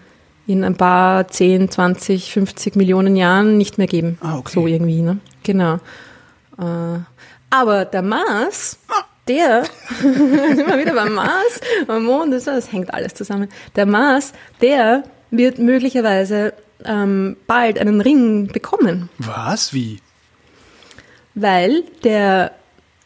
[0.47, 4.19] in ein paar 10, 20, 50 Millionen Jahren nicht mehr geben.
[4.21, 4.53] Ah, okay.
[4.55, 5.19] So irgendwie, ne?
[5.43, 5.75] Genau.
[6.59, 7.01] Äh,
[7.51, 8.79] aber der Mars,
[9.29, 9.65] der,
[10.01, 13.49] sind wir wieder beim Mars, beim Mond, das, das hängt alles zusammen.
[13.75, 19.73] Der Mars, der wird möglicherweise ähm, bald einen Ring bekommen Was?
[19.73, 20.01] Wie?
[21.37, 22.53] weil der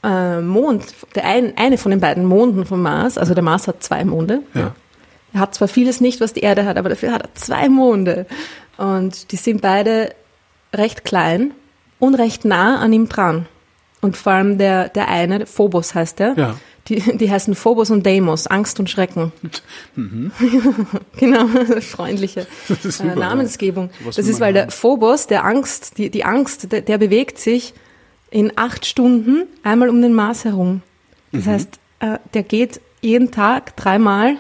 [0.03, 3.83] äh, Mond, der ein, eine von den beiden Monden vom Mars, also der Mars hat
[3.83, 4.75] zwei Monde, Ja.
[5.33, 8.27] Er hat zwar vieles nicht, was die Erde hat, aber dafür hat er zwei Monde.
[8.79, 10.13] Und die sind beide
[10.75, 11.53] recht klein
[12.01, 13.47] und recht nah an ihm dran.
[14.01, 16.57] Und vor allem der, der eine, Phobos heißt der, Ja.
[16.89, 19.33] die, die heißen Phobos und Deimos, Angst und Schrecken.
[19.95, 20.31] Mhm.
[21.19, 21.47] genau,
[21.81, 23.15] freundliche äh, super, ja.
[23.17, 23.91] Namensgebung.
[24.01, 24.71] Sowas Das ist, man weil der.
[24.71, 27.75] Phobos, der Angst, die, die Angst, der, der bewegt sich
[28.31, 30.83] in acht Stunden einmal um den Mars herum.
[31.33, 31.51] Das Mhm.
[31.51, 31.69] heißt,
[32.01, 34.37] äh, der geht jeden Tag dreimal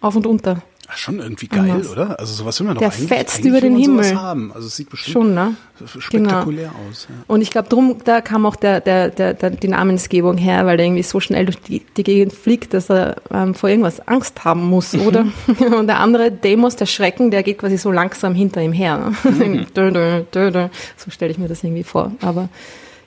[0.00, 0.62] auf und unter.
[0.92, 1.90] Ach, schon irgendwie geil, Anders.
[1.90, 2.20] oder?
[2.20, 4.14] Also sowas will man doch Der eigentlich, fetzt eigentlich über den Himmel.
[4.20, 4.52] haben.
[4.52, 5.54] Also es sieht bestimmt Schon, ne?
[5.98, 7.08] spektakulär aus.
[7.08, 7.14] Ja.
[7.28, 10.78] Und ich glaube, drum, da kam auch der, der, der, der, die Namensgebung her, weil
[10.78, 14.44] er irgendwie so schnell durch die, die Gegend fliegt, dass er ähm, vor irgendwas Angst
[14.44, 15.26] haben muss, oder?
[15.78, 19.12] Und der andere, Demos, der Schrecken, der geht quasi so langsam hinter ihm her.
[19.24, 19.66] Ne?
[19.74, 20.68] Dö.
[20.96, 22.12] so stelle ich mir das irgendwie vor.
[22.20, 22.48] Aber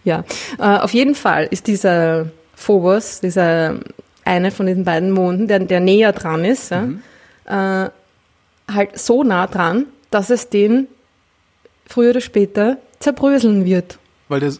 [0.04, 0.24] ja,
[0.58, 3.76] äh, auf jeden Fall ist dieser Phobos, dieser
[4.24, 6.88] eine von diesen beiden Monden, der, der näher dran ist, ja,
[7.45, 7.89] äh,
[8.71, 10.88] halt so nah dran, dass es den
[11.88, 13.97] früher oder später zerbröseln wird.
[14.27, 14.53] Weil der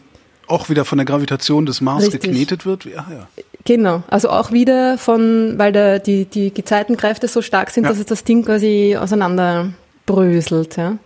[0.48, 2.22] auch wieder von der Gravitation des Mars Richtig.
[2.22, 2.84] geknetet wird.
[2.84, 3.26] Ja, ja.
[3.64, 7.90] Genau, also auch wieder von, weil da die, die Gezeitenkräfte so stark sind, Ja.
[7.90, 10.76] dass es das Ding quasi auseinanderbröselt.
[10.76, 10.98] Ja.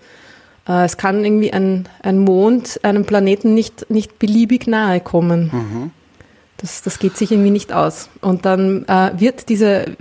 [0.69, 5.91] Äh, Es kann irgendwie ein, ein Mond einem Planeten nicht, nicht beliebig nahe kommen.
[6.61, 8.09] Das, das geht sich irgendwie nicht aus.
[8.21, 9.97] Und dann äh, wird diese,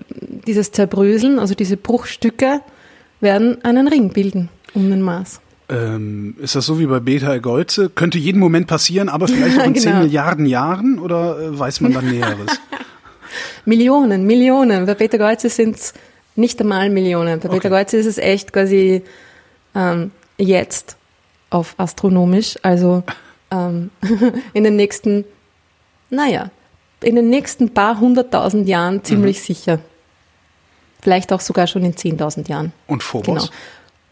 [0.45, 2.61] dieses Zerbröseln, also diese Bruchstücke,
[3.21, 5.39] werden einen Ring bilden um den Mars.
[5.69, 7.89] Ähm, ist das so wie bei Beta Egolze?
[7.89, 9.79] Könnte jeden Moment passieren, aber vielleicht in Genau.
[9.79, 12.59] 10 Milliarden Jahren oder äh, weiß man dann Näheres?
[13.65, 14.85] Millionen, Millionen.
[14.85, 15.93] Bei Peter Geuze sind es
[16.35, 17.39] nicht einmal Millionen.
[17.39, 17.57] Bei Okay.
[17.59, 19.03] Peter Geuze ist es echt quasi
[19.75, 20.97] ähm, jetzt
[21.51, 22.57] auf astronomisch.
[22.63, 23.03] Also
[23.51, 23.91] ähm,
[24.53, 25.25] in den nächsten,
[26.09, 26.49] naja,
[27.01, 29.79] in den nächsten paar hunderttausend Jahren ziemlich sicher.
[31.01, 32.73] Vielleicht auch sogar schon in zehntausend Jahren.
[32.87, 33.25] Und Phobos?
[33.25, 33.49] Genau.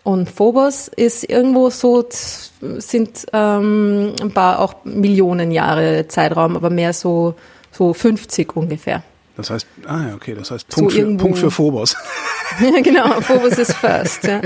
[0.03, 6.93] Und Phobos ist irgendwo so, sind ähm, ein paar auch Millionen Jahre Zeitraum, aber mehr
[6.93, 7.35] so,
[7.73, 9.03] so 50 ungefähr.
[9.37, 11.95] Das heißt, ah ja, okay, das heißt So Punkt, für, irgendwo- Punkt für Phobos.
[12.83, 14.23] genau, Phobos ist first.
[14.23, 14.41] Ja.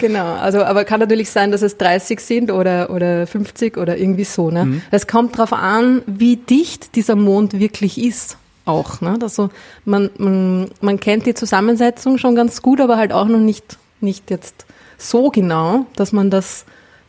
[0.00, 4.24] Genau, also aber kann natürlich sein, dass es 30 sind oder, oder 50 oder irgendwie
[4.24, 4.50] so.
[4.50, 4.82] Ne?
[4.90, 8.36] Es kommt darauf an, wie dicht dieser Mond wirklich ist.
[8.66, 9.18] Auch, ne?
[9.20, 9.50] Also
[9.84, 14.30] man, man, man kennt die Zusammensetzung schon ganz gut, aber halt auch noch nicht, nicht
[14.30, 14.64] jetzt
[14.96, 16.64] so genau, dass man das,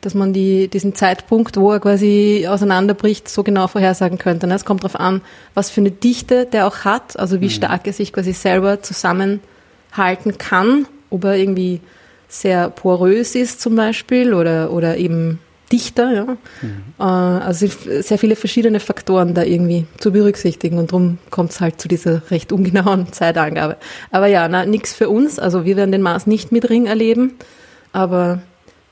[0.06, 4.48] dass man die, diesen Zeitpunkt, wo er quasi auseinanderbricht, so genau vorhersagen könnte.
[4.48, 4.56] Ne?
[4.56, 5.22] Es kommt darauf an,
[5.54, 10.38] was für eine Dichte der auch hat, also wie stark er sich quasi selber zusammenhalten
[10.38, 11.82] kann, ob er irgendwie
[12.28, 15.40] sehr porös ist zum Beispiel oder, oder eben
[15.72, 16.14] dichter.
[16.14, 16.38] Ja?
[17.00, 21.82] Äh, Also sehr viele verschiedene Faktoren da irgendwie zu berücksichtigen und darum kommt es halt
[21.82, 23.78] zu dieser recht ungenauen Zeitangabe.
[24.12, 25.40] Aber ja, nix für uns.
[25.40, 27.34] Also wir werden den Mars nicht mit Ring erleben,
[27.92, 28.42] aber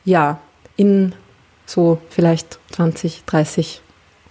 [0.05, 0.39] ja,
[0.75, 1.13] in
[1.65, 3.81] so vielleicht 20, 30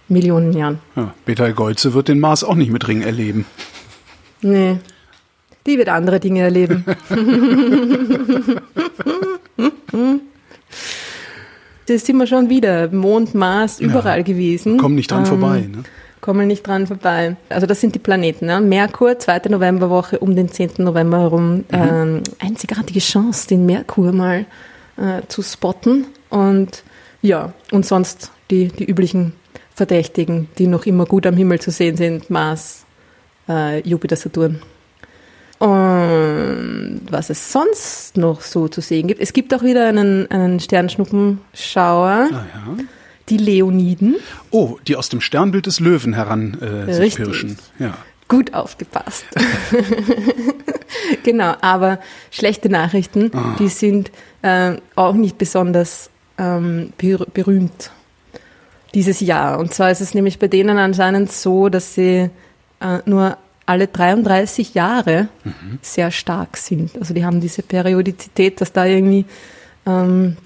[0.07, 0.79] Millionen Jahren.
[0.95, 3.45] Ja, Beta Egolze wird den Mars auch nicht mit Ring erleben.
[4.41, 4.77] Nee,
[5.65, 6.85] die wird andere Dinge erleben.
[11.85, 12.89] Das sind wir schon wieder.
[12.89, 14.77] Mond, Mars, überall gewesen.
[14.77, 15.59] Kommen nicht dran Ähm, vorbei.
[15.69, 15.83] Ne?
[16.21, 17.35] Kommen nicht dran vorbei.
[17.49, 18.45] Also das sind die Planeten.
[18.45, 18.61] Ne?
[18.61, 20.71] Merkur, zweite Novemberwoche um den 10.
[20.77, 21.65] November herum.
[21.73, 24.45] Ähm, einzigartige Chance, den Merkur mal
[24.97, 26.05] äh, zu spotten.
[26.29, 26.83] Und
[27.21, 29.33] ja, und sonst die, die üblichen
[29.75, 32.29] Verdächtigen, die noch immer gut am Himmel zu sehen sind.
[32.29, 32.85] Mars,
[33.49, 34.61] äh, Jupiter, Saturn.
[35.59, 39.21] Und was es sonst noch so zu sehen gibt.
[39.21, 42.77] Es gibt auch wieder einen, einen Sternschnuppenschauer, Ah, ja.
[43.29, 44.17] die Leoniden.
[44.51, 47.57] Oh, die aus dem Sternbild des Löwen heran äh, sich pirschen.
[47.79, 47.93] Ja.
[48.27, 49.25] Gut aufgepasst.
[51.23, 51.99] genau, aber
[52.31, 53.55] schlechte Nachrichten, Ah.
[53.59, 57.91] die sind äh, auch nicht besonders ähm, ber berühmt
[58.93, 59.59] dieses Jahr.
[59.59, 62.29] Und zwar ist es nämlich bei denen anscheinend so, dass sie
[62.79, 65.79] äh, nur alle 33 Jahre Mhm.
[65.81, 66.91] sehr stark sind.
[66.97, 69.25] Also die haben diese Periodizität, dass da irgendwie
[69.85, 70.37] ähm,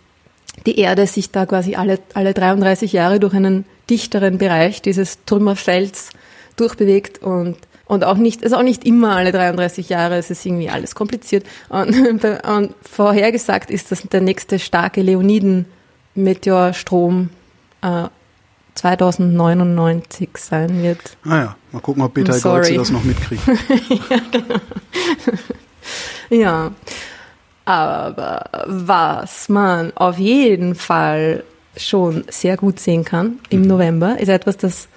[0.66, 6.10] die Erde sich da quasi alle, alle 33 Jahre durch einen dichteren Bereich dieses Trümmerfelds
[6.58, 10.70] durchbewegt und und auch nicht, ist auch nicht immer alle 33 Jahre, es ist irgendwie
[10.70, 11.46] alles kompliziert.
[11.70, 11.96] Und,
[12.46, 17.30] und vorhergesagt ist, dass der nächste starke Leoniden-Meteorstrom
[17.82, 18.10] äh,
[18.76, 21.16] 2099 sein wird.
[21.24, 22.36] Ah ja, mal gucken, ob Beta.
[22.36, 23.44] Egolze das noch mitkriegt.
[26.30, 26.72] Ja,
[27.66, 31.44] aber was man auf jeden Fall
[31.76, 34.88] schon sehr gut sehen kann im November, ist etwas, das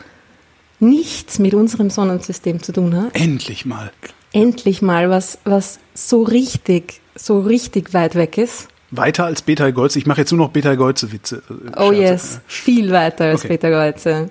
[0.80, 3.14] nichts mit unserem Sonnensystem zu tun hat.
[3.14, 3.90] Endlich mal.
[4.32, 8.68] endlich mal was, was so richtig, so richtig weit weg ist.
[8.90, 9.98] Weiter als Beta-Golze.
[9.98, 11.42] Ich mache jetzt nur noch Beta-Golze-Witze.
[11.48, 13.48] Äh, oh yes, viel weiter als okay.
[13.48, 14.30] Beta-Golze.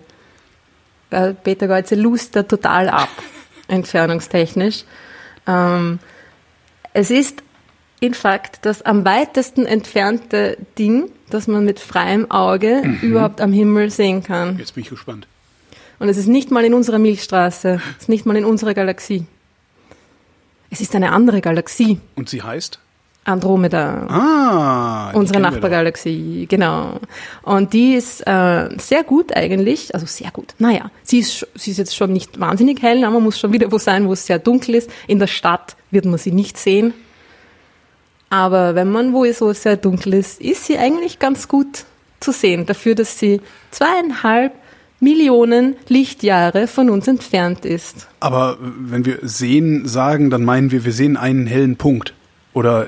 [1.12, 3.10] Äh, Beta-Golze lust da total ab,
[3.68, 4.84] entfernungstechnisch.
[5.48, 6.00] Ähm,
[6.94, 7.44] es ist
[8.02, 13.00] in Fakt das am weitesten entfernte Ding, das man mit freiem Auge mhm.
[13.02, 14.58] überhaupt am Himmel sehen kann.
[14.58, 15.28] Jetzt bin ich gespannt.
[16.00, 19.26] Und es ist nicht mal in unserer Milchstraße, es ist nicht mal in unserer Galaxie.
[20.72, 22.00] Es ist eine andere Galaxie.
[22.16, 22.80] Und sie heißt?
[23.26, 24.08] Andromeda.
[24.08, 27.00] Ah, unsere Nachbargalaxie, genau.
[27.44, 30.56] Und die ist äh, sehr gut eigentlich, also sehr gut.
[30.58, 33.72] Naja, sie ist, sie ist jetzt schon nicht wahnsinnig hell, aber man muss schon wieder
[33.72, 34.90] wo sein, wo es sehr dunkel ist.
[35.06, 36.94] In der Stadt wird man sie nicht sehen.
[38.30, 41.86] Aber wenn man wo es so sehr dunkel ist, ist sie eigentlich ganz gut
[42.20, 42.66] zu sehen.
[42.66, 44.54] Dafür, dass sie zweieinhalb
[45.00, 48.08] Millionen Lichtjahre von uns entfernt ist.
[48.20, 52.14] Aber wenn wir sehen sagen, dann meinen wir, wir sehen einen hellen Punkt.
[52.54, 52.88] Oder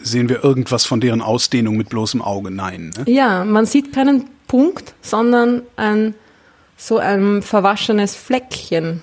[0.00, 2.50] sehen wir irgendwas von deren Ausdehnung mit bloßem Auge?
[2.50, 2.90] Nein.
[2.98, 3.12] Ne?
[3.12, 6.14] Ja, man sieht keinen Punkt, sondern ein,
[6.76, 9.02] so ein verwaschenes Fleckchen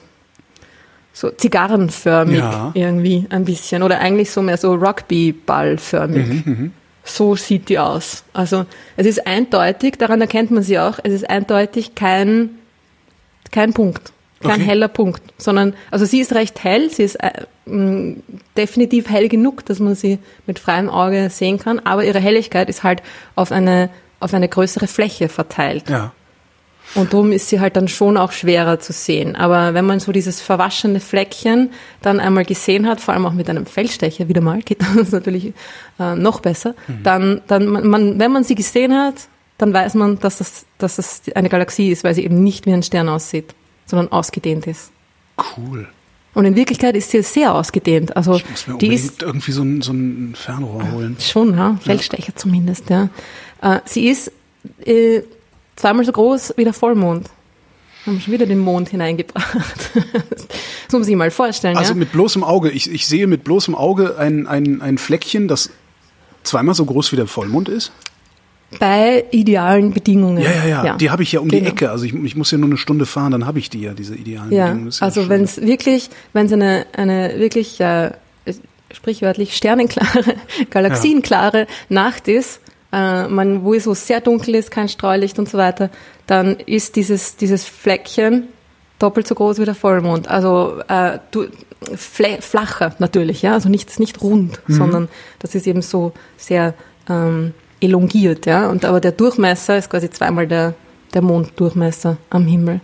[1.20, 2.72] so zigarrenförmig ja.
[2.74, 6.28] irgendwie ein bisschen oder eigentlich so mehr so Rugbyballförmig.
[6.28, 6.72] Mhm, mhm,
[7.10, 8.24] so sieht die aus.
[8.34, 8.66] Also
[8.98, 12.52] es ist eindeutig, daran erkennt man sie auch, es ist eindeutig kein,
[13.52, 14.64] kein Punkt, kein okay.
[14.64, 18.18] heller Punkt, sondern, also sie ist recht hell, sie ist äh, mh,
[18.58, 22.84] definitiv hell genug, dass man sie mit freiem Auge sehen kann, aber ihre Helligkeit ist
[22.84, 23.02] halt
[23.36, 25.90] auf eine, auf eine größere Fläche verteilt.
[25.90, 26.14] Ja.
[26.96, 29.36] Und darum ist sie halt dann schon auch schwerer zu sehen.
[29.36, 31.70] Aber wenn man so dieses verwaschene Fleckchen
[32.02, 35.54] dann einmal gesehen hat, vor allem auch mit einem Feldstecher wieder mal, geht das natürlich
[36.00, 37.04] äh, noch besser, mhm.
[37.04, 41.22] dann, dann man, wenn man sie gesehen hat, dann weiß man, dass das, dass das
[41.36, 43.54] eine Galaxie ist, weil sie eben nicht wie ein Stern aussieht,
[43.86, 44.92] sondern ausgedehnt ist.
[45.58, 45.88] Cool.
[46.34, 48.16] Und in Wirklichkeit ist sie sehr ausgedehnt.
[48.16, 51.18] Also ich muss mir die ist irgendwie so ein, so ein Fernrohr holen.
[51.20, 52.36] Schon, ja, Feldstecher ja.
[52.36, 52.90] zumindest.
[52.90, 53.10] Ja.
[53.62, 54.32] Äh, sie ist
[54.86, 55.22] äh,
[55.80, 57.30] zweimal so groß wie der Vollmond.
[58.06, 59.92] Haben schon wieder den Mond hineingebracht.
[60.86, 61.78] das muss sich mal vorstellen.
[61.78, 62.00] Also ja?
[62.00, 62.70] mit bloßem Auge.
[62.70, 65.70] Ich, ich sehe mit bloßem Auge ein, ein, ein Fleckchen, das
[66.44, 67.92] zweimal so groß wie der Vollmond ist.
[68.80, 70.44] Bei idealen Bedingungen.
[70.44, 70.86] Ja, ja, ja.
[70.86, 70.98] ja.
[70.98, 71.64] Die habe ich ja um genau.
[71.64, 71.92] die Ecke.
[71.92, 74.16] Also ich, ich muss ja nur eine Stunde fahren, dann habe ich die ja, diese
[74.16, 74.92] idealen ja, Bedingungen.
[74.92, 78.12] Ja also wenn es wirklich, wenn es eine, eine wirklich äh,
[78.92, 80.36] sprichwörtlich sternenklare,
[80.70, 82.62] galaxienklare Nacht ist,
[82.92, 85.90] äh, man, wo es so sehr dunkel ist, kein Streulicht und so weiter,
[86.28, 88.48] dann ist dieses, dieses Fleckchen
[89.00, 90.28] doppelt so groß wie der Vollmond.
[90.28, 91.48] Also äh, du,
[91.96, 94.74] flacher natürlich, ja, also nicht, nicht rund, mhm.
[94.74, 96.74] sondern das ist eben so sehr
[97.10, 98.70] ähm, elongiert, ja.
[98.70, 100.74] Und aber der Durchmesser ist quasi zweimal der,
[101.14, 102.82] der Monddurchmesser am Himmel.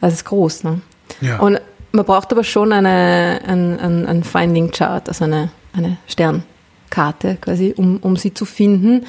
[0.00, 0.80] Also ist groß, ne?
[1.20, 1.38] Ja.
[1.38, 1.60] Und
[1.92, 6.42] man braucht aber schon eine, ein, ein, ein Finding Chart, also eine, eine Stern.
[6.94, 9.04] Karte quasi, um, um sie zu finden.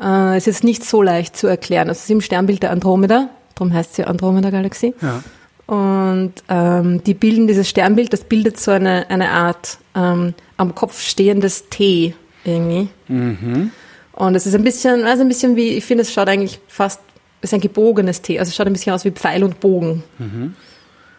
[0.00, 1.88] Äh, es ist nicht so leicht zu erklären.
[1.88, 4.94] Also es ist im Sternbild der Andromeda, darum heißt sie Andromeda-Galaxie.
[5.02, 5.22] Ja.
[5.66, 11.00] Und ähm, die bilden dieses Sternbild, das bildet so eine, eine Art ähm, am Kopf
[11.02, 12.88] stehendes T irgendwie.
[13.08, 13.72] Mhm.
[14.12, 17.00] Und es ist ein bisschen, also ein bisschen wie, ich finde, es schaut eigentlich fast,
[17.42, 20.04] es ist ein gebogenes T, also es schaut ein bisschen aus wie Pfeil und Bogen.
[20.18, 20.54] Mhm.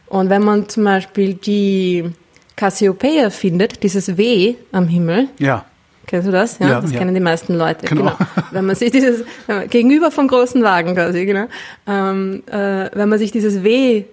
[0.07, 2.05] Und wenn man zum Beispiel die
[2.55, 5.65] Cassiopeia findet, dieses W am Himmel, ja.
[6.07, 6.57] Kennst du das?
[6.59, 6.99] Ja, ja das ja.
[6.99, 7.85] kennen die meisten Leute.
[7.85, 8.03] Genau.
[8.03, 8.17] genau.
[8.51, 9.25] Wenn man sich dieses,
[9.69, 11.47] gegenüber vom großen Wagen quasi, genau.
[11.85, 14.05] Ähm, äh, wenn man sich dieses W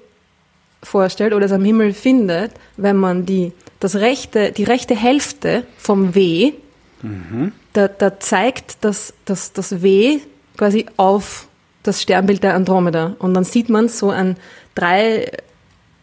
[0.83, 6.14] vorstellt oder es am Himmel findet, wenn man die, das rechte, die rechte Hälfte vom
[6.14, 6.52] W,
[7.00, 7.52] mhm.
[7.72, 10.18] da, da zeigt das, das, das W
[10.57, 11.46] quasi auf
[11.85, 13.14] das Sternbild der Andromeda.
[13.20, 14.37] Und dann sieht man so ein
[14.74, 15.30] drei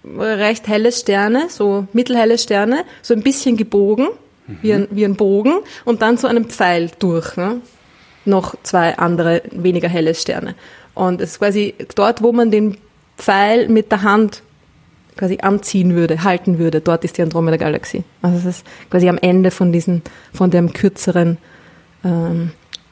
[0.04, 4.08] recht helle Sterne, so mittelhelle Sterne, so ein bisschen gebogen
[4.62, 7.38] wie, ein, wie ein Bogen und dann zu einem Pfeil durch.
[7.38, 7.62] Ne?
[8.26, 10.56] Noch zwei andere, weniger helle Sterne.
[10.94, 12.78] Und es ist quasi dort, wo man den
[13.18, 14.44] Pfeil mit der Hand
[15.18, 18.04] quasi anziehen würde, halten würde, dort ist die Andromeda-Galaxie.
[18.22, 20.02] Also es ist quasi am Ende von diesem,
[20.34, 21.38] von dem kürzeren
[22.04, 22.52] ähm,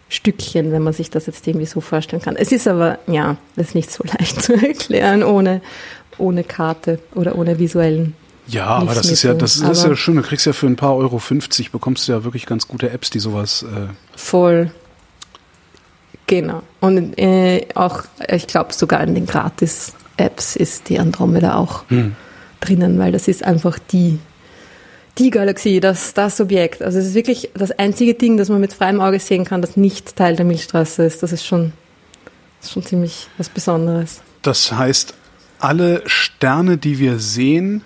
[0.09, 2.35] Stückchen, wenn man sich das jetzt irgendwie so vorstellen kann.
[2.35, 5.61] Es ist aber, ja, das ist nicht so leicht zu erklären ohne,
[6.17, 8.15] ohne Karte oder ohne visuellen
[8.49, 10.15] ja, aber das ist ja, das ist ja schön.
[10.15, 13.09] Du kriegst ja für ein paar Euro 50 bekommst du ja wirklich ganz gute Apps,
[13.09, 13.63] die sowas.
[13.63, 14.71] Äh voll.
[16.27, 16.61] Genau.
[16.79, 22.15] Und äh, auch, ich glaube, sogar in den Gratis-Apps ist die Andromeda auch hm.
[22.59, 24.19] drinnen, weil das ist einfach die,
[25.17, 26.81] die Galaxie, das, das Objekt.
[26.81, 29.75] Also es ist wirklich das einzige Ding, das man mit freiem Auge sehen kann, das
[29.75, 31.23] nicht Teil der Milchstraße ist.
[31.23, 31.73] Das ist schon,
[32.59, 34.21] das ist schon ziemlich was Besonderes.
[34.43, 35.15] Das heißt,
[35.59, 37.83] alle Sterne, die wir sehen,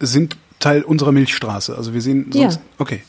[0.00, 1.76] sind Teil unserer Milchstraße.
[1.76, 2.56] Also wir sehen sonst.
[2.56, 2.62] Ja.
[2.78, 3.02] Okay.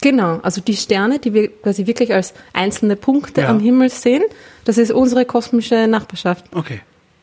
[0.00, 3.48] Genau, also die Sterne, die wir quasi wirklich als einzelne Punkte Ja.
[3.48, 4.22] am Himmel sehen,
[4.64, 6.44] das ist unsere kosmische Nachbarschaft.
[6.54, 6.80] Okay.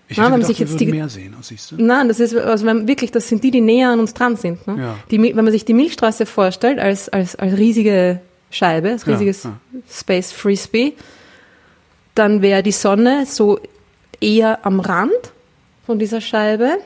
[0.08, 1.76] Ich Ja, hätte wenn man gedacht, sich jetzt die- mehr sehen, siehst du?
[1.78, 4.65] Nein, das ist also wenn, wirklich, das sind die, die näher an uns dran sind.
[4.65, 4.76] Ne?
[4.80, 4.96] Ja.
[5.12, 9.44] Die, wenn man sich die Milchstraße vorstellt als, als, als riesige Scheibe, als Ja, riesiges
[9.44, 9.52] ja.
[9.92, 10.94] Space Frisbee,
[12.15, 13.60] dann wäre die Sonne so
[14.20, 15.12] eher am Rand
[15.86, 16.78] von dieser Scheibe.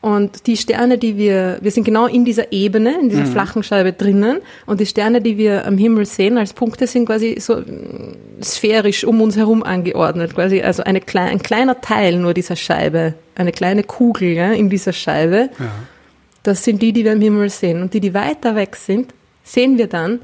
[0.00, 3.10] Und die Sterne, die wir, wir sind genau in dieser Ebene, in Mhm.
[3.10, 4.38] dieser flachen Scheibe drinnen.
[4.64, 9.04] Und die Sterne, die wir am Himmel sehen als Punkte, sind quasi so mm, sphärisch
[9.04, 10.34] um uns herum angeordnet.
[10.34, 14.92] Quasi, also eine ein kleiner Teil nur dieser Scheibe, eine kleine Kugel ja, in dieser
[14.92, 15.50] Scheibe.
[15.58, 15.72] Ja.
[16.44, 17.82] Das sind die, die wir am Himmel sehen.
[17.82, 20.20] Und die, die weiter weg sind, sehen wir dann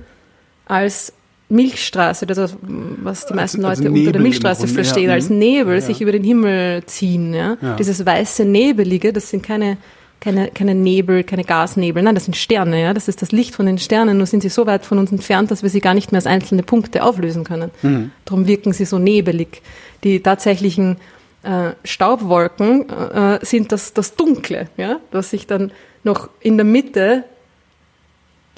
[0.66, 1.12] als
[1.48, 5.38] Milchstraße, das ist, was die meisten als Leute Nebel unter der Milchstraße verstehen, als mhm.
[5.38, 5.80] Nebel Ja.
[5.80, 7.34] sich über den Himmel ziehen.
[7.34, 7.56] Ja?
[7.60, 7.76] Ja.
[7.76, 9.76] Dieses weiße Nebelige, das sind keine,
[10.20, 12.80] keine, keine Nebel, keine Gasnebel, nein, das sind Sterne.
[12.80, 12.94] Ja?
[12.94, 15.50] Das ist das Licht von den Sternen, nur sind sie so weit von uns entfernt,
[15.50, 17.70] dass wir sie gar nicht mehr als einzelne Punkte auflösen können.
[17.82, 18.10] Mhm.
[18.24, 19.60] Darum wirken sie so nebelig.
[20.02, 20.96] Die tatsächlichen
[21.42, 24.98] äh, Staubwolken äh, sind das, das Dunkle, ja?
[25.12, 25.72] was sich dann
[26.04, 27.24] noch in der Mitte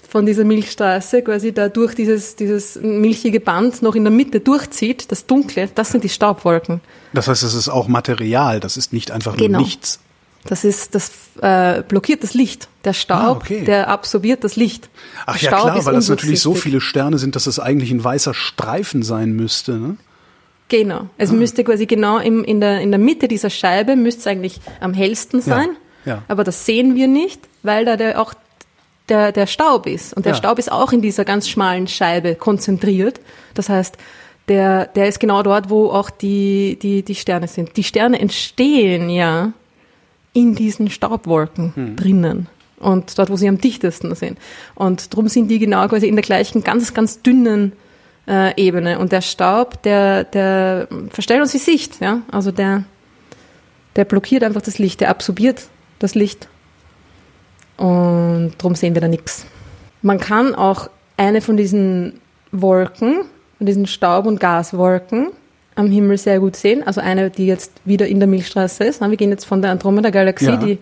[0.09, 5.11] von dieser Milchstraße quasi da durch dieses, dieses milchige Band noch in der Mitte durchzieht,
[5.11, 6.81] das Dunkle, das sind die Staubwolken.
[7.13, 9.59] Das heißt, es ist auch Material, das ist nicht einfach Genau.
[9.59, 10.01] nur nichts.
[10.45, 11.11] Das ist, das
[11.43, 12.69] äh, blockiert das Licht.
[12.85, 13.65] Der Staub, Ah, okay.
[13.65, 14.89] der absorbiert das Licht.
[15.27, 17.91] Ach Der ja, Staub klar, weil das natürlich so viele Sterne sind, dass es eigentlich
[17.91, 19.73] ein weißer Streifen sein müsste.
[19.73, 19.97] Ne?
[20.69, 21.09] Genau.
[21.19, 21.35] Es Ah.
[21.35, 24.95] müsste quasi genau im, in, der, in der Mitte dieser Scheibe müsste es eigentlich am
[24.95, 25.71] hellsten sein.
[26.05, 26.23] ja.
[26.29, 28.33] Aber das sehen wir nicht, weil da der, auch
[29.09, 30.15] der, der Staub ist.
[30.15, 30.37] Und der Ja.
[30.39, 33.21] Staub ist auch in dieser ganz schmalen Scheibe konzentriert.
[33.55, 33.97] Das heißt,
[34.49, 37.77] der, der ist genau dort, wo auch die, die, die Sterne sind.
[37.77, 39.53] Die Sterne entstehen ja
[40.33, 41.97] in diesen Staubwolken Hm.
[41.97, 42.49] drinnen.
[42.79, 44.39] Und dort, wo sie am dichtesten sind.
[44.75, 47.73] Und darum sind die genau quasi in der gleichen, ganz, ganz dünnen
[48.29, 48.99] äh, Ebene.
[48.99, 52.01] Und der Staub, der, der verstellt uns die Sicht.
[52.03, 52.21] Ja?
[52.31, 52.85] Also der,
[53.97, 55.69] der blockiert einfach das Licht, der absorbiert
[56.01, 56.49] das Licht.
[57.77, 59.47] Und darum sehen wir da nichts.
[60.03, 62.21] Man kann auch eine von diesen
[62.53, 63.21] Wolken,
[63.59, 65.29] von diesen Staub- und Gaswolken
[65.75, 66.83] am Himmel sehr gut sehen.
[66.87, 69.01] Also eine, die jetzt wieder in der Milchstraße ist.
[69.01, 70.57] Wir gehen jetzt von der Andromeda-Galaxie, Ja.
[70.57, 70.79] die,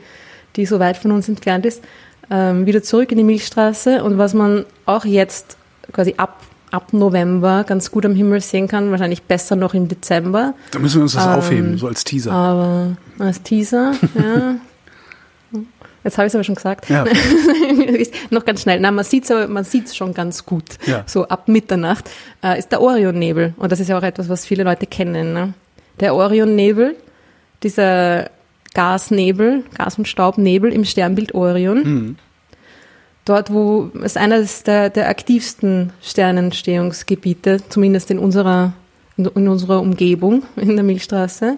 [0.56, 1.82] die so weit von uns entfernt ist,
[2.30, 4.04] ähm, wieder zurück in die Milchstraße.
[4.04, 5.56] Und was man auch jetzt
[5.92, 10.54] quasi ab, ab November ganz gut am Himmel sehen kann, wahrscheinlich besser noch im Dezember,
[10.70, 12.32] Da müssen wir uns das Ähm, aufheben, so als Teaser.
[12.32, 14.54] aber als Teaser, ja.
[16.04, 16.88] Jetzt habe ich es aber schon gesagt.
[16.90, 17.04] Ja.
[18.30, 18.78] noch ganz schnell.
[18.78, 20.64] Nein, man sieht es aber, man sieht's schon ganz gut.
[20.86, 21.02] Ja.
[21.06, 22.10] So ab Mitternacht
[22.42, 23.54] äh, ist der Orionnebel.
[23.56, 25.32] Und das ist ja auch etwas, was viele Leute kennen.
[25.32, 25.54] Ne?
[26.00, 26.94] Der Orionnebel,
[27.62, 28.30] dieser
[28.74, 32.16] Gasnebel, Gas- und Staubnebel im Sternbild Orion.
[33.24, 38.74] Dort, wo es eines der, der aktivsten Sternentstehungsgebiete, zumindest in unserer,
[39.16, 41.56] in, in unserer Umgebung, in der Milchstraße.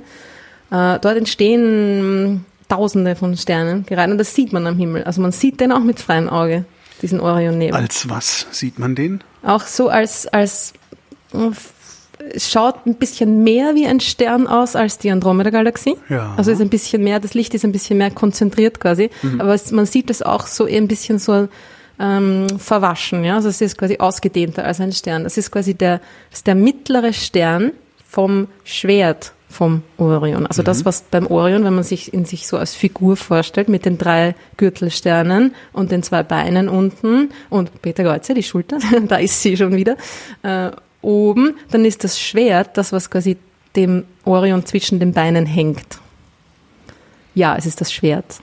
[0.71, 5.05] Äh, dort entstehen Tausende von Sternen gerade und das sieht man am Himmel.
[5.05, 6.65] Also man sieht den auch mit freiem Auge,
[7.03, 7.75] diesen Orionnebel.
[7.75, 9.23] Als was sieht man den?
[9.43, 10.73] Auch so als, als
[12.35, 15.97] es schaut ein bisschen mehr wie ein Stern aus als die Andromeda-Galaxie.
[16.09, 16.35] Ja.
[16.37, 19.11] Also ist ein bisschen mehr, das Licht ist ein bisschen mehr konzentriert quasi.
[19.39, 21.49] Aber es, man sieht es auch so ein bisschen so
[21.99, 23.25] ähm, verwaschen.
[23.25, 23.37] Ja?
[23.37, 25.25] Also es ist quasi ausgedehnter als ein Stern.
[25.25, 26.01] Das ist quasi der,
[26.33, 27.73] ist der mittlere Stern
[28.09, 30.47] vom Schwert vom Orion.
[30.47, 33.85] Also das, was beim Orion, wenn man sich in sich so als Figur vorstellt, mit
[33.85, 38.79] den drei Gürtelsternen und den zwei Beinen unten und Peter Geuze, die Schulter,
[39.09, 39.97] da ist sie schon wieder,
[40.43, 40.71] äh,
[41.03, 43.37] oben, dann ist das Schwert das, was quasi
[43.77, 45.99] dem Orion zwischen den Beinen hängt.
[47.35, 48.41] Ja, es ist das Schwert.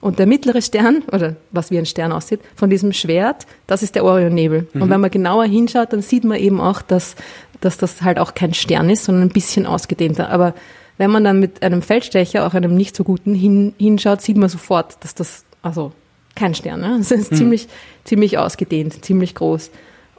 [0.00, 3.94] Und der mittlere Stern, oder was wie ein Stern aussieht, von diesem Schwert, das ist
[3.94, 4.68] der Orionnebel.
[4.74, 7.16] Und wenn man genauer hinschaut, dann sieht man eben auch, dass,
[7.60, 10.30] dass das halt auch kein Stern ist, sondern ein bisschen ausgedehnter.
[10.30, 10.54] Aber
[10.98, 14.48] wenn man dann mit einem Feldstecher, auch einem nicht so guten, hin, hinschaut, sieht man
[14.48, 15.92] sofort, dass das, also
[16.34, 16.98] kein Stern, ne?
[17.00, 17.68] Es ist ziemlich,
[18.04, 19.70] ziemlich ausgedehnt, ziemlich groß.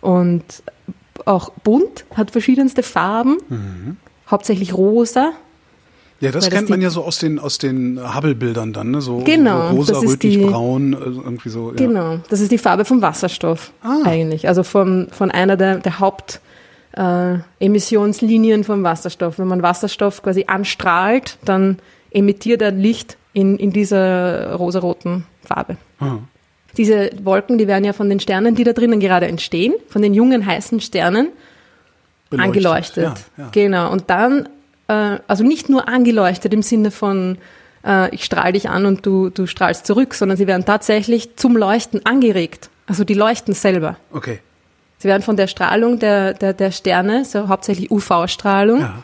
[0.01, 0.43] Und
[1.25, 3.37] auch bunt, hat verschiedenste Farben,
[4.29, 5.31] hauptsächlich rosa,
[6.19, 9.01] Ja, das Weil das kennt man ja so aus den aus den Hubble-Bildern dann, ne?
[9.01, 11.69] So, Genau, so rosa, rötlich, die- braun, also irgendwie so.
[11.69, 11.75] Ja.
[11.75, 13.99] Genau, das ist die Farbe vom Wasserstoff Ah.
[14.03, 14.47] eigentlich.
[14.47, 16.39] Also von, von einer der, der Haupt
[16.97, 19.39] äh, Emissionslinien vom Wasserstoff.
[19.39, 21.77] Wenn man Wasserstoff quasi anstrahlt, dann
[22.11, 25.77] emittiert er Licht in, in dieser rosaroten Farbe.
[25.99, 26.17] Ah.
[26.75, 30.13] Diese Wolken, die werden ja von den Sternen, die da drinnen gerade entstehen, von den
[30.13, 31.29] jungen heißen Sternen,
[32.29, 32.47] Beleuchtet.
[32.47, 33.03] angeleuchtet.
[33.03, 33.49] Ja, ja.
[33.51, 33.91] Genau.
[33.91, 34.49] Und dann,
[34.87, 37.37] äh, also nicht nur angeleuchtet im Sinne von
[37.85, 41.55] äh, ich strahle dich an und du, du strahlst zurück, sondern sie werden tatsächlich zum
[41.55, 42.69] Leuchten angeregt.
[42.85, 43.97] Also die leuchten selber.
[44.11, 44.39] Okay.
[44.99, 49.03] Sie werden von der Strahlung der, der, der Sterne, so hauptsächlich UV-Strahlung, Ja.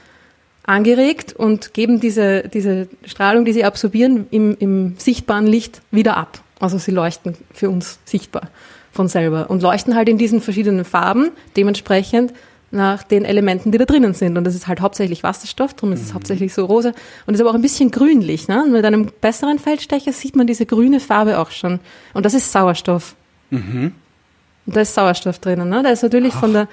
[0.65, 6.39] angeregt und geben diese, diese Strahlung, die sie absorbieren, im, im sichtbaren Licht wieder ab.
[6.59, 8.49] Also sie leuchten für uns sichtbar
[8.91, 12.31] von selber und leuchten halt in diesen verschiedenen Farben, dementsprechend
[12.71, 14.37] nach den Elementen, die da drinnen sind.
[14.37, 16.91] Und das ist halt hauptsächlich Wasserstoff, darum ist es hauptsächlich so rosa
[17.27, 18.47] und ist aber auch ein bisschen grünlich.
[18.47, 18.63] Ne?
[18.63, 21.79] Und mit einem besseren Feldstecher sieht man diese grüne Farbe auch schon.
[22.13, 23.15] Und das ist Sauerstoff.
[24.65, 25.69] Und da ist Sauerstoff drinnen.
[25.69, 25.83] Ne?
[25.83, 26.67] Der ist natürlich von der,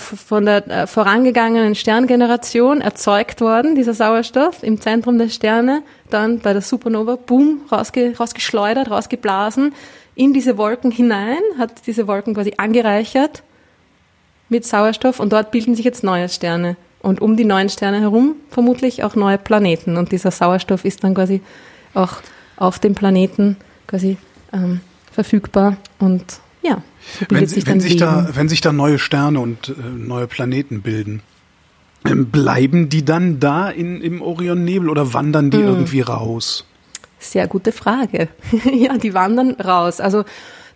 [0.00, 6.52] von der äh, vorangegangenen Sterngeneration erzeugt worden, dieser Sauerstoff im Zentrum der Sterne, dann bei
[6.52, 9.74] der Supernova, boom, rausge, rausgeschleudert, rausgeblasen
[10.14, 13.42] in diese Wolken hinein, hat diese Wolken quasi angereichert
[14.48, 16.76] mit Sauerstoff und dort bilden sich jetzt neue Sterne.
[17.00, 19.98] Und um die neuen Sterne herum vermutlich auch neue Planeten.
[19.98, 21.42] Und dieser Sauerstoff ist dann quasi
[21.92, 22.22] auch
[22.56, 24.16] auf dem Planeten quasi
[24.54, 24.80] ähm,
[25.12, 25.76] verfügbar.
[25.98, 26.24] Und
[26.64, 26.82] ja,
[27.28, 31.20] Wenn, sich wenn, sich da, wenn sich da neue Sterne und äh, neue Planeten bilden,
[32.06, 35.50] ähm, bleiben die dann da in, im Orionnebel oder wandern Hm.
[35.50, 36.66] die irgendwie raus?
[37.18, 38.28] Sehr gute Frage.
[38.72, 40.00] ja, die wandern raus.
[40.00, 40.24] Also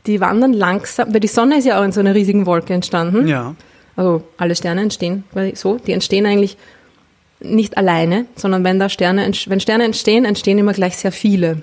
[0.07, 3.26] die wandern langsam, weil die Sonne ist ja auch in so einer riesigen Wolke entstanden.
[3.26, 3.55] Ja.
[3.97, 5.24] Also alle Sterne entstehen
[5.55, 5.78] so.
[5.78, 6.57] Die entstehen eigentlich
[7.41, 11.62] nicht alleine, sondern wenn da Sterne, wenn Sterne entstehen, entstehen immer gleich sehr viele.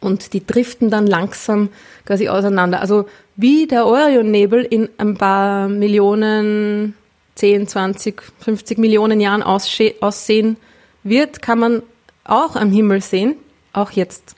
[0.00, 1.70] Und die driften dann langsam
[2.04, 2.80] quasi auseinander.
[2.80, 3.06] Also
[3.38, 6.94] wie der Orionnebel in ein paar Millionen,
[7.36, 10.56] 10, 20, 50 Millionen Jahren aussehen
[11.04, 11.82] wird, kann man
[12.24, 13.36] auch am Himmel sehen.
[13.72, 14.34] Auch jetzt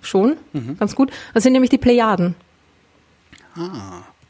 [0.00, 0.38] schon,
[0.78, 1.10] ganz gut.
[1.34, 2.34] Das sind nämlich die Plejaden.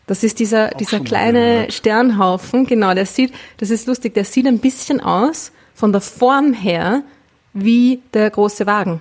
[0.08, 1.72] Das ist dieser, dieser kleine gehört.
[1.72, 6.52] Sternhaufen, genau, der sieht, das ist lustig, der sieht ein bisschen aus, von der Form
[6.52, 7.04] her,
[7.52, 9.00] wie der große Wagen.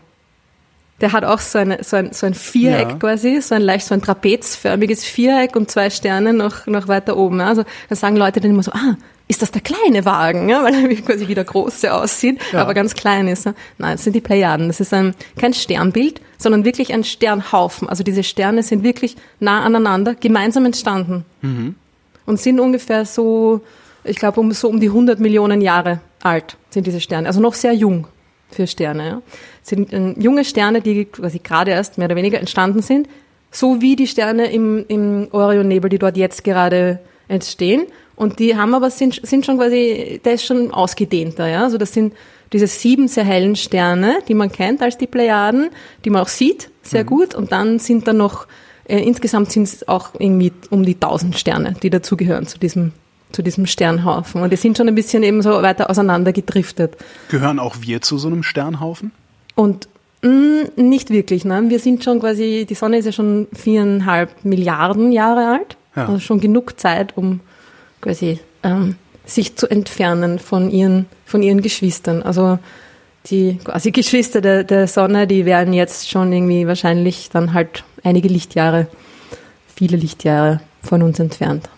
[1.01, 2.95] Der hat auch so, eine, so, ein, so ein Viereck Ja.
[2.95, 7.39] quasi, so ein leicht so ein trapezförmiges Viereck und zwei Sterne noch, noch weiter oben.
[7.39, 7.47] ja.
[7.47, 8.95] Also da sagen Leute dann immer so, ah,
[9.27, 10.49] ist das der kleine Wagen?
[10.49, 12.59] Ja, weil er quasi wie der große aussieht, Ja.
[12.61, 13.45] aber ganz klein ist.
[13.45, 13.53] Ja.
[13.77, 14.67] Nein, das sind die Plejaden.
[14.67, 17.87] Das ist ein, kein Sternbild, sondern wirklich ein Sternhaufen.
[17.89, 21.25] Also diese Sterne sind wirklich nah aneinander, gemeinsam entstanden.
[22.25, 23.61] Und sind ungefähr so,
[24.03, 27.27] ich glaube, um, so um die 100 Millionen Jahre alt sind diese Sterne.
[27.27, 28.07] Also noch sehr jung
[28.53, 29.05] für Sterne.
[29.05, 29.21] Ja.
[29.61, 33.07] Sind ähm, junge Sterne, die quasi gerade erst mehr oder weniger entstanden sind,
[33.51, 37.83] so wie die Sterne im, im Orionnebel, die dort jetzt gerade entstehen.
[38.15, 41.47] Und die haben aber sind, sind schon quasi, der ist schon ausgedehnter.
[41.47, 41.63] Ja.
[41.63, 42.13] Also das sind
[42.53, 45.69] diese sieben sehr hellen Sterne, die man kennt als die Plejaden,
[46.03, 47.33] die man auch sieht, sehr gut.
[47.33, 48.47] Und dann sind da noch
[48.91, 52.91] äh, insgesamt sind es auch irgendwie um die 1000 Sterne, die dazugehören zu diesem,
[53.31, 54.41] zu diesem Sternhaufen.
[54.41, 56.97] Und die sind schon ein bisschen eben so weiter auseinander gedriftet.
[57.29, 59.11] Gehören auch wir zu so einem Sternhaufen?
[59.55, 59.87] Und
[60.21, 61.63] mh, nicht wirklich, ne?
[61.67, 65.77] Wir sind schon quasi, die Sonne ist ja schon viereinhalb Milliarden Jahre alt.
[65.95, 66.07] Ja.
[66.07, 67.41] Also schon genug Zeit, um
[67.99, 72.23] quasi ähm, sich zu entfernen von ihren, von ihren Geschwistern.
[72.23, 72.59] Also
[73.27, 78.27] die quasi Geschwister der, der Sonne, die wären jetzt schon irgendwie wahrscheinlich dann halt einige
[78.27, 78.87] Lichtjahre,
[79.75, 81.69] viele Lichtjahre von uns entfernt.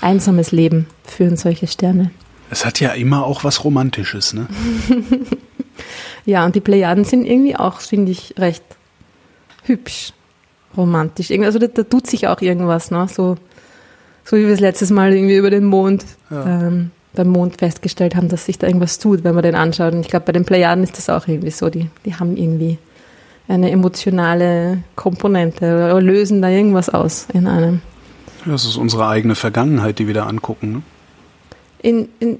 [0.00, 2.10] Einsames Leben führen solche Sterne.
[2.50, 4.46] Es hat ja immer auch was Romantisches, ne?
[6.26, 8.62] Ja, und die Plejaden sind irgendwie auch, finde ich, recht
[9.64, 10.12] hübsch,
[10.76, 11.30] romantisch.
[11.30, 13.06] Irgendwie- Also da, da tut sich auch irgendwas, ne?
[13.12, 13.36] So,
[14.24, 18.28] so wie wir es letztes Mal irgendwie über den Mond, ähm, beim Mond festgestellt haben,
[18.28, 19.92] dass sich da irgendwas tut, wenn man den anschaut.
[19.92, 21.68] Und ich glaube, bei den Plejaden ist das auch irgendwie so.
[21.68, 22.78] Die, die haben irgendwie
[23.46, 27.82] eine emotionale Komponente oder lösen da irgendwas aus in einem.
[28.46, 30.72] Das ist unsere eigene Vergangenheit, die wir da angucken.
[30.72, 30.82] Ne?
[31.82, 32.38] In, in,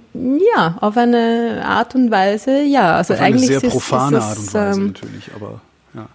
[0.57, 2.97] ja, auf eine Art und Weise, ja.
[2.97, 5.61] Also Auf eine eigentlich sehr ist- ist profane es, Art und Weise ähm, natürlich, aber
[5.95, 6.07] ja.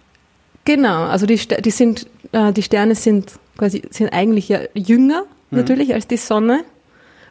[0.64, 5.58] Genau, also die, die sind, äh, die Sterne sind quasi, sind eigentlich ja jünger, Mhm.
[5.58, 6.60] natürlich, als die Sonne.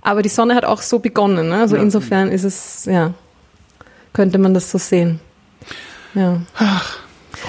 [0.01, 1.59] Aber die Sonne hat auch so begonnen, ne?
[1.61, 1.81] Also Ja.
[1.81, 3.13] insofern ist es, ja,
[4.13, 5.19] könnte man das so sehen.
[6.15, 6.41] Ja.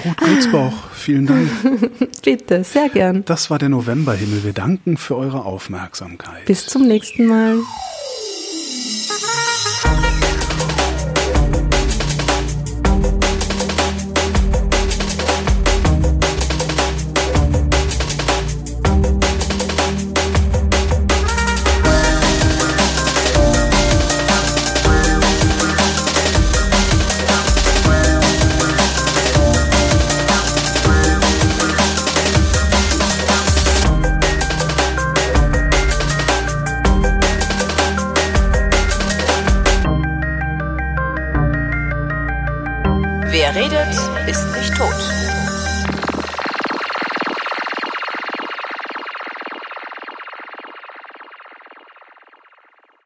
[0.05, 1.49] Ruth Grützbauch, vielen Dank.
[2.23, 3.23] Bitte, sehr gern.
[3.25, 4.43] Das war der Novemberhimmel.
[4.43, 6.45] Wir danken für eure Aufmerksamkeit.
[6.45, 7.57] Bis zum nächsten Mal.